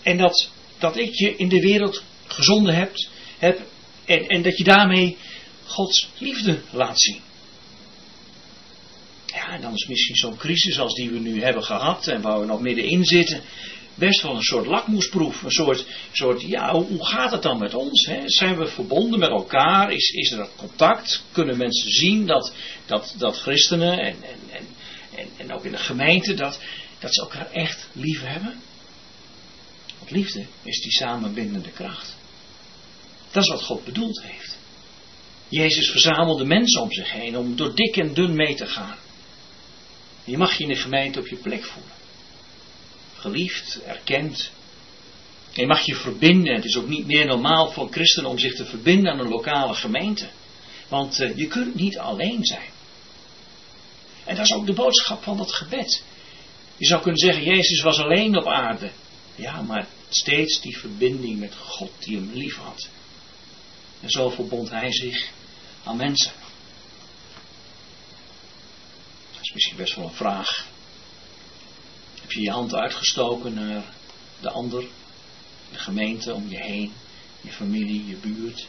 [0.03, 0.49] En dat,
[0.79, 2.93] dat ik je in de wereld gezonden heb,
[3.39, 3.61] heb
[4.05, 5.17] en, en dat je daarmee
[5.67, 7.21] Gods liefde laat zien.
[9.27, 12.41] Ja, en dan is misschien zo'n crisis als die we nu hebben gehad en waar
[12.41, 13.43] we nog middenin zitten,
[13.95, 15.43] best wel een soort lakmoesproef.
[15.43, 18.07] Een soort, soort ja, hoe gaat het dan met ons?
[18.07, 18.21] Hè?
[18.25, 19.93] Zijn we verbonden met elkaar?
[19.93, 21.25] Is, is er dat contact?
[21.33, 22.53] Kunnen mensen zien dat,
[22.87, 24.67] dat, dat christenen en, en, en,
[25.15, 26.61] en, en ook in de gemeente, dat,
[26.99, 28.61] dat ze elkaar echt lief hebben?
[29.99, 32.17] Want liefde is die samenbindende kracht.
[33.31, 34.59] Dat is wat God bedoeld heeft.
[35.49, 38.97] Jezus verzamelde mensen om zich heen om door dik en dun mee te gaan.
[40.25, 42.02] Je mag je in de gemeente op je plek voelen.
[43.23, 44.51] Geliefd, erkend.
[45.53, 46.55] je mag je verbinden.
[46.55, 49.75] Het is ook niet meer normaal voor christenen om zich te verbinden aan een lokale
[49.75, 50.29] gemeente.
[50.89, 52.71] Want uh, je kunt niet alleen zijn.
[54.25, 56.03] En dat is ook de boodschap van dat gebed.
[56.77, 58.91] Je zou kunnen zeggen, Jezus was alleen op aarde.
[59.35, 62.89] Ja, maar steeds die verbinding met God die hem lief had.
[64.01, 65.31] En zo verbond hij zich
[65.85, 66.33] aan mensen.
[69.33, 70.71] Dat is misschien best wel een vraag.
[72.33, 73.85] Je je hand uitgestoken naar
[74.41, 74.85] de ander,
[75.71, 76.93] de gemeente om je heen,
[77.41, 78.67] je familie, je buurt?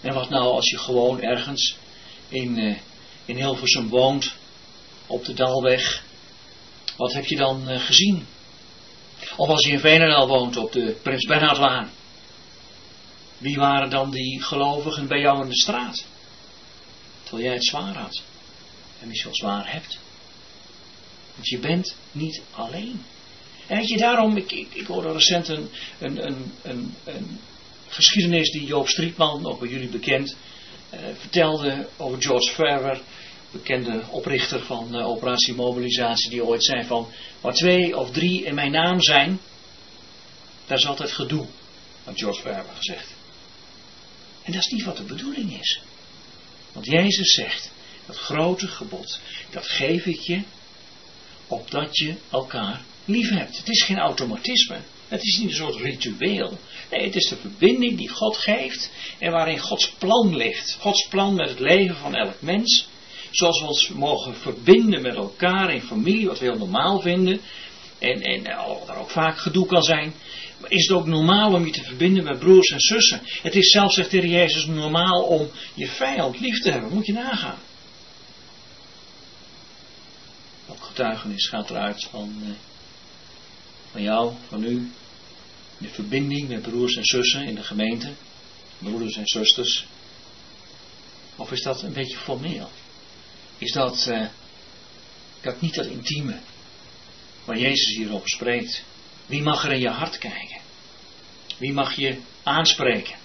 [0.00, 1.76] En wat nou als je gewoon ergens
[2.28, 2.78] in, uh,
[3.24, 4.34] in Hilversum woont,
[5.06, 6.04] op de Dalweg?
[6.96, 8.26] Wat heb je dan uh, gezien?
[9.36, 11.90] Of als je in Veenendaal woont, op de Prins Bernhardlaan?
[13.38, 16.04] Wie waren dan die gelovigen bij jou in de straat?
[17.22, 18.22] Terwijl jij het zwaar had.
[19.00, 19.98] En misschien zwaar hebt.
[21.34, 23.02] Want je bent niet alleen.
[23.66, 25.68] En weet je, daarom, ik, ik, hoorde recent een,
[25.98, 26.24] een,
[26.62, 27.38] een, een,
[27.88, 30.36] geschiedenis die Joop Strietman, ook bij jullie bekend,
[30.90, 33.00] eh, vertelde over George Farrer,
[33.50, 37.08] bekende oprichter van uh, Operatie Mobilisatie, die ooit zei van,
[37.40, 39.40] waar twee of drie in mijn naam zijn,
[40.66, 41.46] daar is altijd gedoe,
[42.04, 43.14] had George Farrer gezegd.
[44.42, 45.80] En dat is niet wat de bedoeling is.
[46.72, 47.70] Want Jezus zegt,
[48.06, 49.20] dat grote gebod,
[49.50, 50.42] dat geef ik je,
[51.52, 53.56] opdat je elkaar lief hebt.
[53.56, 54.76] Het is geen automatisme.
[55.08, 56.58] Het is niet een soort ritueel.
[56.90, 60.76] Nee, het is de verbinding die God geeft en waarin Gods plan ligt.
[60.80, 62.86] Gods plan met het leven van elk mens.
[63.30, 67.40] Zoals we ons mogen verbinden met elkaar in familie, wat we heel normaal vinden.
[67.98, 70.12] En, en er ook vaak gedoe kan zijn
[70.68, 73.20] is het ook normaal om je te verbinden met broers en zussen.
[73.42, 76.92] Het is zelfs, zegt de Jezus, normaal om je vijand lief te hebben.
[76.92, 77.58] Moet je nagaan.
[80.72, 82.50] Welk getuigenis gaat eruit van, eh,
[83.90, 84.90] van jou, van u?
[85.78, 88.12] De verbinding met broers en zussen in de gemeente.
[88.78, 89.86] Broeders en zusters.
[91.36, 92.70] Of is dat een beetje formeel?
[93.58, 94.26] Is dat, uh,
[95.40, 96.38] dat niet dat intieme
[97.44, 98.84] waar Jezus hier over spreekt?
[99.26, 100.60] Wie mag er in je hart kijken?
[101.58, 103.16] Wie mag je aanspreken?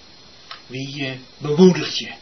[0.65, 2.13] Wie uh, bemoedigt je?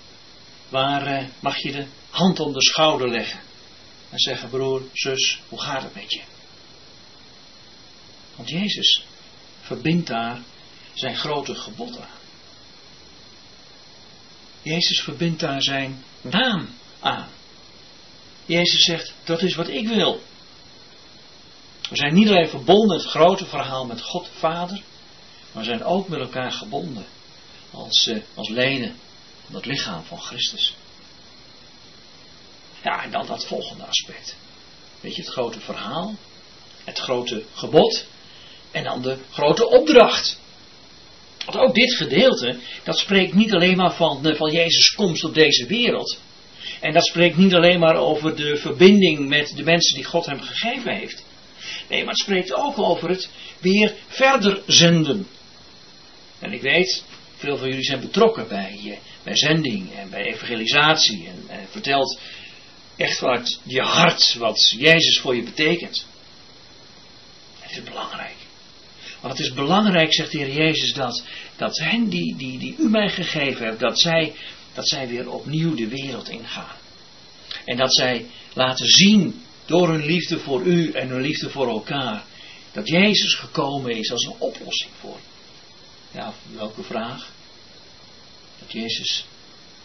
[0.69, 3.39] Waar mag je de hand om de schouder leggen?
[4.15, 6.21] En zeggen, broer, zus, hoe gaat het met je?
[8.35, 9.03] Want Jezus
[9.61, 10.41] verbindt daar
[10.93, 12.17] zijn grote gebod aan.
[14.61, 17.29] Jezus verbindt daar zijn naam aan.
[18.45, 20.21] Jezus zegt, dat is wat ik wil.
[21.89, 24.81] We zijn niet alleen verbonden het grote verhaal met God Vader,
[25.51, 27.05] maar zijn ook met elkaar gebonden
[27.71, 28.95] als, uh, als leden
[29.45, 30.75] van het lichaam van Christus.
[32.85, 34.35] Ja, en dan dat volgende aspect.
[35.01, 36.15] Weet je, het grote verhaal,
[36.83, 38.05] het grote gebod
[38.71, 40.39] en dan de grote opdracht.
[41.45, 45.65] Want ook dit gedeelte, dat spreekt niet alleen maar van, van Jezus' komst op deze
[45.65, 46.19] wereld.
[46.79, 50.41] En dat spreekt niet alleen maar over de verbinding met de mensen die God hem
[50.41, 51.25] gegeven heeft.
[51.89, 53.29] Nee, maar het spreekt ook over het
[53.59, 55.27] weer verder zenden.
[56.39, 57.03] En ik weet,
[57.35, 61.27] veel van jullie zijn betrokken bij, eh, bij zending en bij evangelisatie.
[61.27, 62.19] En, en vertelt
[62.95, 66.05] echt vanuit je hart wat Jezus voor je betekent.
[67.59, 68.35] Het is belangrijk.
[69.21, 71.23] Want het is belangrijk, zegt de Heer Jezus, dat,
[71.55, 74.33] dat hen die, die, die u mij gegeven hebt, dat zij,
[74.73, 76.75] dat zij weer opnieuw de wereld ingaan.
[77.65, 82.23] En dat zij laten zien door hun liefde voor u en hun liefde voor elkaar,
[82.71, 85.17] dat Jezus gekomen is als een oplossing voor.
[86.11, 87.31] Ja, welke vraag?
[88.59, 89.25] Dat Jezus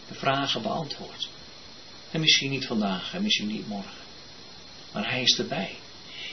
[0.08, 1.28] de vragen beantwoordt.
[2.10, 3.98] En misschien niet vandaag en misschien niet morgen.
[4.92, 5.76] Maar hij is erbij.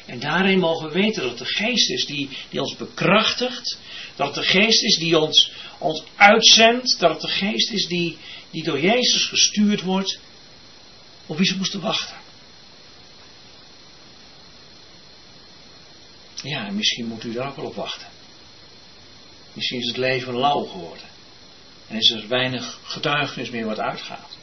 [0.06, 3.78] En daarin mogen we weten dat de geest is die, die ons bekrachtigt.
[4.16, 7.00] Dat de geest is die ons, ons uitzendt.
[7.00, 8.18] Dat de geest is die,
[8.52, 10.20] die door Jezus gestuurd wordt.
[11.26, 12.16] Op wie ze moesten wachten.
[16.44, 18.08] Ja, en misschien moet u daar ook wel op wachten.
[19.54, 21.08] Misschien is het leven lauw geworden.
[21.88, 24.38] En is er weinig getuigenis meer wat uitgaat.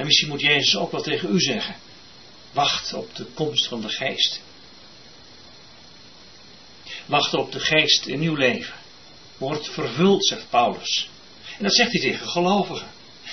[0.00, 1.76] En misschien moet Jezus ook wel tegen u zeggen.
[2.52, 4.40] Wacht op de komst van de geest.
[7.06, 8.74] Wacht op de geest in uw leven.
[9.38, 11.08] Word vervuld, zegt Paulus.
[11.56, 12.88] En dat zegt hij tegen gelovigen.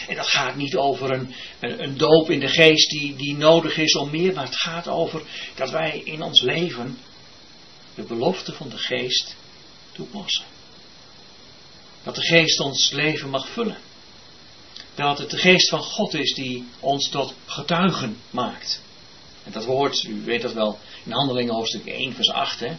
[0.07, 3.77] En dat gaat niet over een, een, een, doop in de geest die, die nodig
[3.77, 5.21] is om meer, maar het gaat over
[5.55, 6.97] dat wij in ons leven
[7.95, 9.35] de belofte van de geest
[9.91, 10.45] toepassen.
[12.03, 13.77] Dat de geest ons leven mag vullen.
[14.97, 18.81] Dat het de geest van God is die ons tot getuigen maakt.
[19.43, 22.75] En dat woord, u weet dat wel, in Handelingen hoofdstuk 1 vers 8 hè.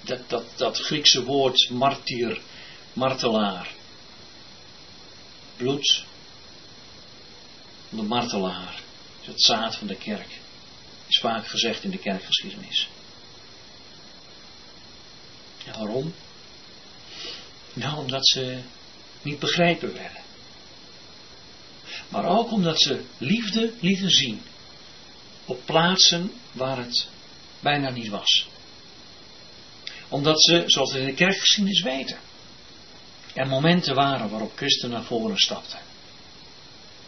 [0.00, 2.40] Dat, dat, dat Griekse woord martyr,
[2.92, 3.70] martelaar.
[5.56, 6.04] Bloed
[7.88, 8.80] van de martelaar.
[9.20, 10.38] Is het zaad van de kerk.
[11.06, 12.88] Is vaak gezegd in de kerkgeschiedenis.
[15.64, 16.14] En waarom?
[17.72, 18.58] Nou, omdat ze
[19.22, 20.26] niet begrepen werden.
[22.08, 24.40] Maar ook omdat ze liefde lieten zien
[25.44, 27.06] op plaatsen waar het
[27.60, 28.48] bijna niet was.
[30.08, 32.18] Omdat ze, zoals we in de kerkgeschiedenis weten,
[33.34, 35.78] er momenten waren waarop Christen naar voren stapten.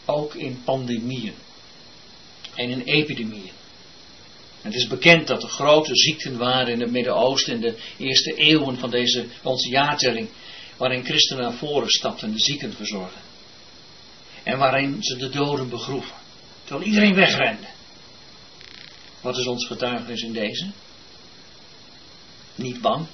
[0.04, 1.34] Ook in pandemieën
[2.54, 3.52] en in epidemieën.
[4.60, 8.78] Het is bekend dat er grote ziekten waren in het Midden-Oosten in de eerste eeuwen
[8.78, 10.28] van deze, onze jaartelling,
[10.76, 13.29] waarin christenen naar voren stapten en de zieken verzorgden.
[14.42, 16.16] En waarin ze de doden begroeven,
[16.64, 17.66] terwijl iedereen wegrende.
[19.20, 20.70] Wat is ons getuigenis in deze?
[22.54, 23.06] Niet bang,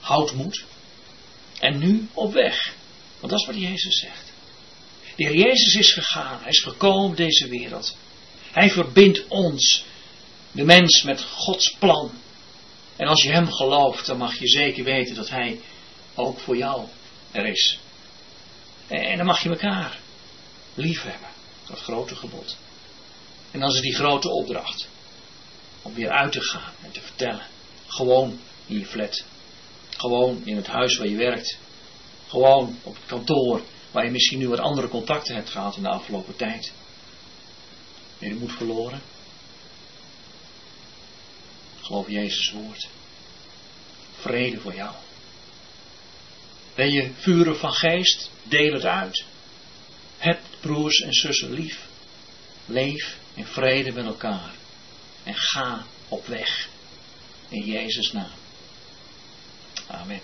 [0.00, 0.64] houd moed
[1.58, 2.74] en nu op weg.
[3.20, 4.32] Want dat is wat Jezus zegt.
[5.16, 7.96] De Heer Jezus is gegaan, hij is gekomen deze wereld.
[8.52, 9.84] Hij verbindt ons
[10.52, 12.10] de mens met Gods plan.
[12.96, 15.60] En als je Hem gelooft, dan mag je zeker weten dat Hij
[16.14, 16.86] ook voor jou
[17.32, 17.78] er is.
[18.86, 19.98] En dan mag je elkaar
[20.78, 21.28] lief hebben.
[21.66, 22.56] Dat grote gebod.
[23.50, 24.88] En dan is die grote opdracht.
[25.82, 27.46] Om weer uit te gaan en te vertellen.
[27.86, 29.24] Gewoon in je flat.
[29.90, 31.58] Gewoon in het huis waar je werkt.
[32.26, 35.88] Gewoon op het kantoor waar je misschien nu wat andere contacten hebt gehad in de
[35.88, 36.72] afgelopen tijd.
[38.18, 39.02] Ben je de moed verloren?
[41.80, 42.88] Geloof Jezus woord.
[44.20, 44.94] Vrede voor jou.
[46.74, 48.30] Ben je vuren van geest?
[48.42, 49.24] Deel het uit.
[50.18, 51.86] Heb broers en zussen lief.
[52.66, 54.50] Leef in vrede met elkaar.
[55.24, 56.68] En ga op weg.
[57.48, 58.30] In Jezus' naam.
[59.90, 60.20] Amen.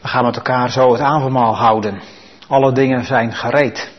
[0.00, 2.02] We gaan met elkaar zo het avondmaal houden.
[2.48, 3.92] Alle dingen zijn gereed.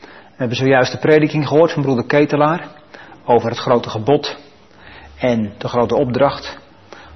[0.00, 2.68] We hebben zojuist de prediking gehoord van broeder Ketelaar
[3.24, 4.36] over het grote gebod
[5.16, 6.58] en de grote opdracht.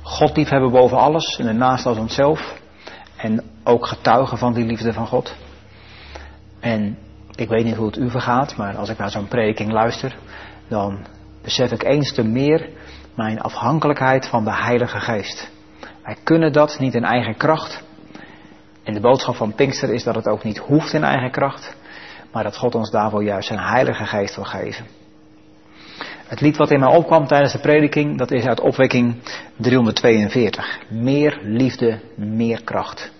[0.02, 2.62] God liefhebben boven alles en daarnaast als onszelf.
[3.16, 5.34] En ook getuigen van die liefde van God.
[6.60, 6.98] En
[7.34, 10.16] ik weet niet hoe het u vergaat, maar als ik naar zo'n prediking luister,
[10.68, 11.06] dan
[11.42, 12.68] besef ik eens te meer
[13.14, 15.50] mijn afhankelijkheid van de Heilige Geest.
[16.02, 17.82] Wij kunnen dat niet in eigen kracht.
[18.82, 21.76] En de boodschap van Pinkster is dat het ook niet hoeft in eigen kracht,
[22.32, 24.86] maar dat God ons daarvoor juist zijn Heilige Geest wil geven.
[26.34, 29.14] Het lied wat in mij opkwam tijdens de prediking, dat is uit opwekking
[29.56, 30.80] 342.
[30.88, 33.12] Meer liefde, meer kracht.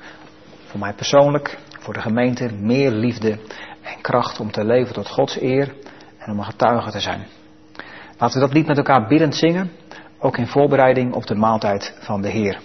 [0.64, 3.30] Voor mij persoonlijk, voor de gemeente, meer liefde
[3.82, 5.74] en kracht om te leven tot Gods eer
[6.18, 7.26] en om een getuige te zijn.
[8.18, 9.70] Laten we dat lied met elkaar biddend zingen,
[10.18, 12.58] ook in voorbereiding op de maaltijd van de Heer.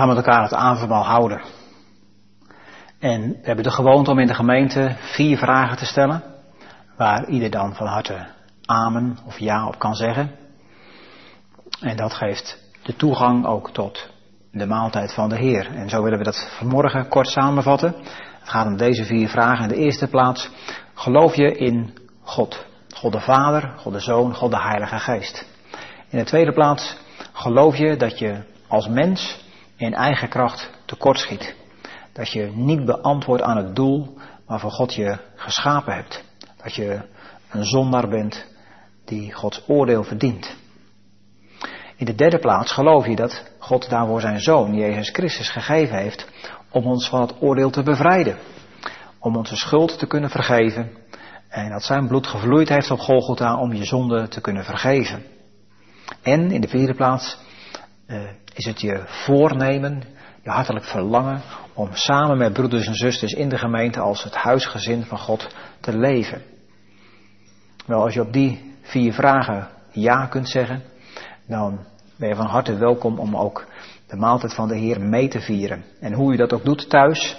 [0.00, 1.40] Gaan met elkaar het avondmaal houden.
[2.98, 6.22] En we hebben de gewoonte om in de gemeente vier vragen te stellen,
[6.96, 8.26] waar ieder dan van harte
[8.66, 10.30] amen of ja op kan zeggen.
[11.80, 14.10] En dat geeft de toegang ook tot
[14.52, 15.74] de maaltijd van de Heer.
[15.74, 17.94] En zo willen we dat vanmorgen kort samenvatten.
[18.40, 19.62] Het gaat om deze vier vragen.
[19.62, 20.50] In de eerste plaats,
[20.94, 22.66] geloof je in God?
[22.94, 25.46] God de Vader, God de Zoon, God de Heilige Geest.
[26.08, 26.96] In de tweede plaats,
[27.32, 29.48] geloof je dat je als mens
[29.80, 31.54] in eigen kracht tekortschiet.
[32.12, 36.24] Dat je niet beantwoordt aan het doel waarvoor God je geschapen hebt.
[36.62, 37.00] Dat je
[37.50, 38.46] een zondaar bent
[39.04, 40.56] die Gods oordeel verdient.
[41.96, 46.26] In de derde plaats geloof je dat God daarvoor zijn zoon, Jezus Christus, gegeven heeft
[46.70, 48.38] om ons van het oordeel te bevrijden.
[49.18, 50.90] Om onze schuld te kunnen vergeven.
[51.48, 55.24] En dat zijn bloed gevloeid heeft op Golgotha om je zonde te kunnen vergeven.
[56.22, 57.38] En in de vierde plaats
[58.10, 58.20] uh,
[58.54, 60.02] is het je voornemen,
[60.42, 61.42] je hartelijk verlangen
[61.74, 65.98] om samen met broeders en zusters in de gemeente als het huisgezin van God te
[65.98, 66.42] leven.
[67.86, 70.82] Wel, als je op die vier vragen ja kunt zeggen,
[71.46, 71.86] dan
[72.16, 73.66] ben je van harte welkom om ook
[74.06, 75.84] de maaltijd van de Heer mee te vieren.
[76.00, 77.36] En hoe u dat ook doet thuis,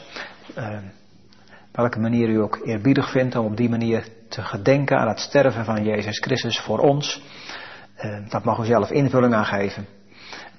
[0.58, 0.78] uh,
[1.72, 5.66] welke manier u ook eerbiedig vindt om op die manier te gedenken aan het sterven
[5.66, 7.22] van Jezus Christus voor ons,
[7.98, 9.86] uh, dat mag u zelf invulling aan geven.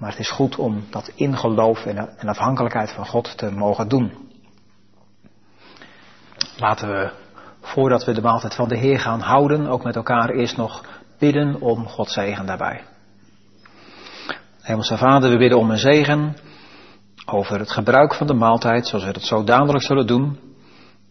[0.02, 4.12] Maar het is goed om dat in geloof en afhankelijkheid van God te mogen doen.
[6.56, 7.10] Laten we,
[7.60, 10.84] voordat we de maaltijd van de Heer gaan houden, ook met elkaar eerst nog
[11.18, 12.84] bidden om Gods zegen daarbij.
[14.60, 16.36] Hemelse Vader, we bidden om een zegen
[17.26, 20.38] over het gebruik van de maaltijd, zoals we dat zo dadelijk zullen doen.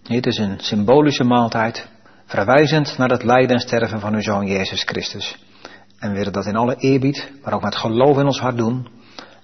[0.04, 1.90] Het is een symbolische maaltijd,
[2.26, 5.51] verwijzend naar het lijden en sterven van uw Zoon Jezus Christus.
[6.02, 8.88] En we willen dat in alle eerbied, maar ook met geloof in ons hart doen.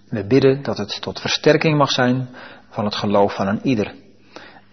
[0.10, 2.30] We bidden dat het tot versterking mag zijn
[2.70, 3.94] van het geloof van een ieder.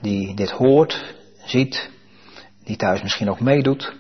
[0.01, 1.15] Die dit hoort,
[1.45, 1.91] ziet,
[2.65, 3.97] die thuis misschien ook meedoet.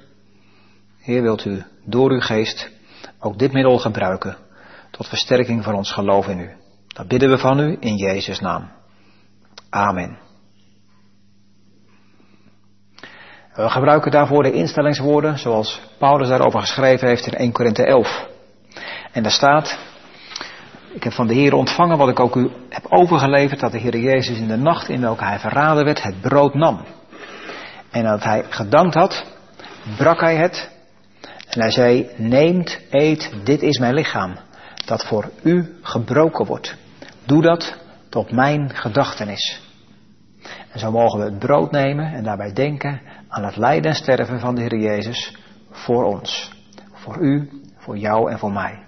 [0.98, 2.70] Heer, wilt u door uw geest
[3.18, 4.36] ook dit middel gebruiken
[4.90, 6.50] tot versterking van ons geloof in u.
[6.86, 8.70] Dat bidden we van u in Jezus' naam.
[9.70, 10.23] Amen.
[13.54, 18.26] We gebruiken daarvoor de instellingswoorden zoals Paulus daarover geschreven heeft in 1 Korinthe 11.
[19.12, 19.78] En daar staat,
[20.94, 23.96] ik heb van de Heer ontvangen wat ik ook u heb overgeleverd, dat de Heer
[23.98, 26.84] Jezus in de nacht in welke hij verraden werd, het brood nam.
[27.90, 29.24] En dat hij gedankt had,
[29.96, 30.70] brak hij het
[31.48, 34.36] en hij zei, neemt, eet, dit is mijn lichaam,
[34.84, 36.76] dat voor u gebroken wordt.
[37.24, 37.76] Doe dat
[38.08, 39.62] tot mijn gedachtenis.
[40.72, 43.00] En zo mogen we het brood nemen en daarbij denken
[43.34, 45.36] aan het lijden en sterven van de Heer Jezus
[45.70, 46.52] voor ons.
[46.92, 48.83] Voor u, voor jou en voor mij.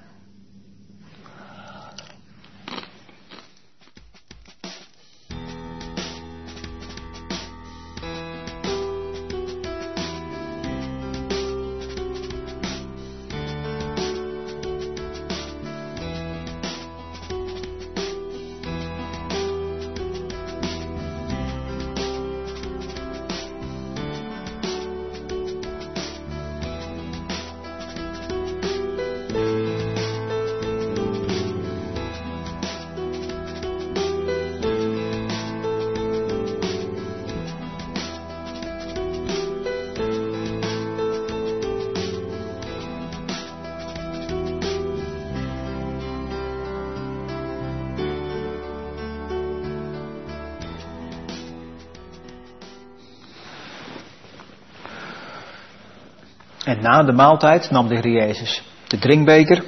[56.87, 59.65] Na de maaltijd nam de Heer Jezus de drinkbeker.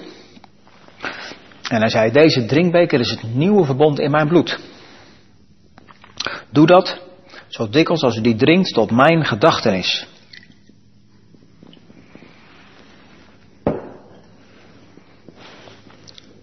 [1.63, 4.59] En hij zei, deze drinkbeker is het nieuwe verbond in mijn bloed.
[6.51, 7.01] Doe dat
[7.49, 10.07] zo dikwijls als u die drinkt tot mijn gedachtenis.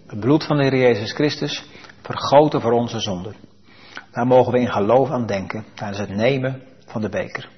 [0.06, 1.64] Het bloed van de Heer Jezus Christus
[2.02, 3.34] vergoten voor onze zonden.
[4.10, 7.55] Daar mogen we in geloof aan denken tijdens het nemen van de beker.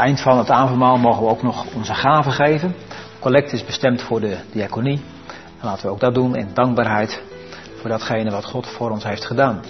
[0.00, 2.74] Het eind van het avondmaal mogen we ook nog onze gaven geven.
[3.18, 5.00] Collect is bestemd voor de diaconie.
[5.60, 7.22] En laten we ook dat doen in dankbaarheid
[7.80, 9.62] voor datgene wat God voor ons heeft gedaan.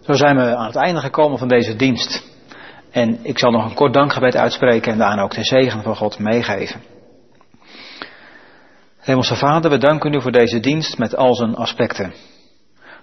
[0.00, 2.24] Zo zijn we aan het einde gekomen van deze dienst.
[2.90, 6.18] En ik zal nog een kort dankgebed uitspreken en daarna ook de zegen van God
[6.18, 6.85] meegeven.
[9.06, 12.12] Hemelse Vader, we danken u voor deze dienst met al zijn aspecten.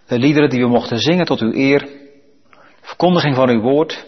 [0.08, 1.88] De liederen die we mochten zingen tot uw eer,
[2.82, 4.06] verkondiging van uw woord,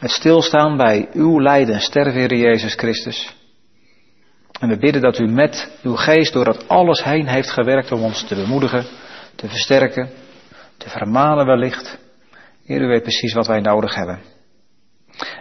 [0.00, 3.36] het stilstaan bij uw lijden en sterven, Heer Jezus Christus.
[4.60, 8.02] En we bidden dat u met uw geest door dat alles heen heeft gewerkt om
[8.02, 8.84] ons te bemoedigen,
[9.36, 10.10] te versterken,
[10.76, 11.98] te vermanen wellicht,
[12.64, 14.20] Heer, u weet precies wat wij nodig hebben.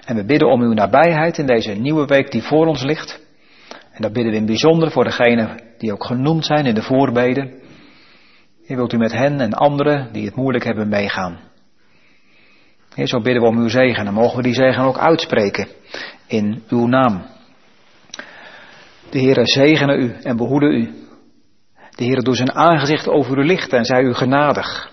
[0.06, 3.20] En we bidden om uw nabijheid in deze nieuwe week die voor ons ligt.
[3.92, 7.54] En dat bidden we in bijzonder voor degenen die ook genoemd zijn in de voorbeden.
[8.66, 11.40] Heer, wilt u met hen en anderen die het moeilijk hebben meegaan.
[12.96, 15.68] Heer, zo bidden we om uw zegen en mogen we die zegen ook uitspreken
[16.28, 17.26] in uw naam.
[19.10, 20.90] De Heere zegene u en behoede u.
[21.90, 24.92] De Heere doet zijn aangezicht over u lichten en zij u genadig.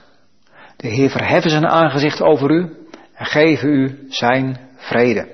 [0.76, 2.76] De Heer verheffen zijn aangezicht over u
[3.14, 5.28] en geven u zijn vrede.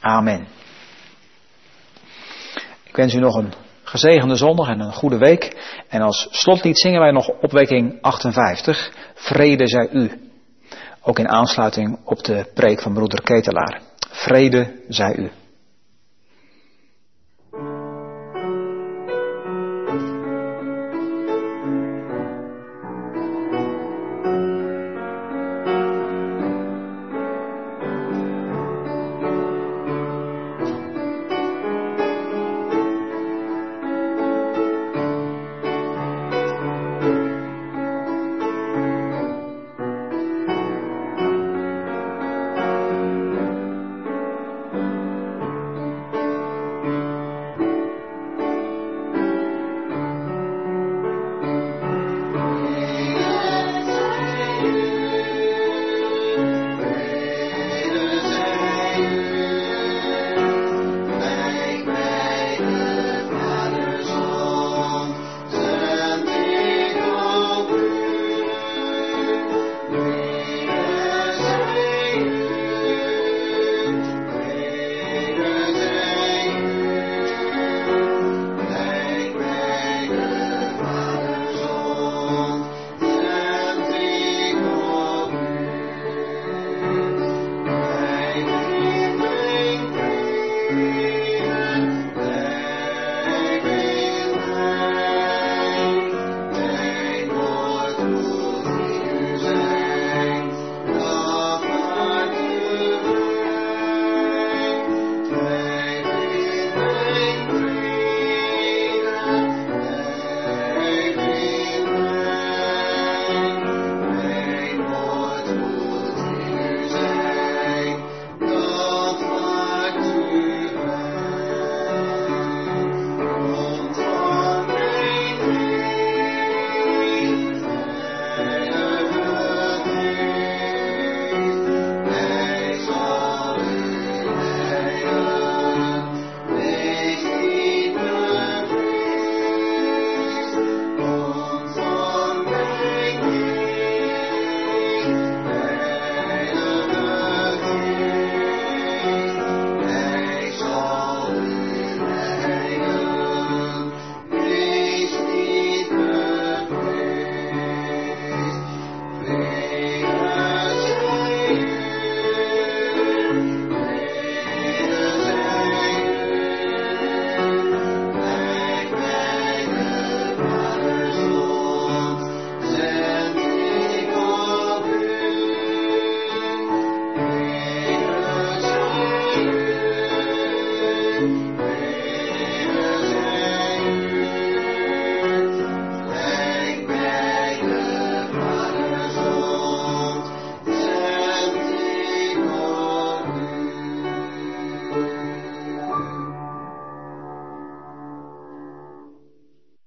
[0.00, 0.46] Amen.
[2.92, 5.56] Ik wens u nog een gezegende zondag en een goede week.
[5.88, 8.92] En als slotlied zingen wij nog opwekking 58.
[9.14, 10.10] Vrede zij u.
[11.02, 13.80] Ook in aansluiting op de preek van broeder Ketelaar.
[14.10, 15.30] Vrede zij u.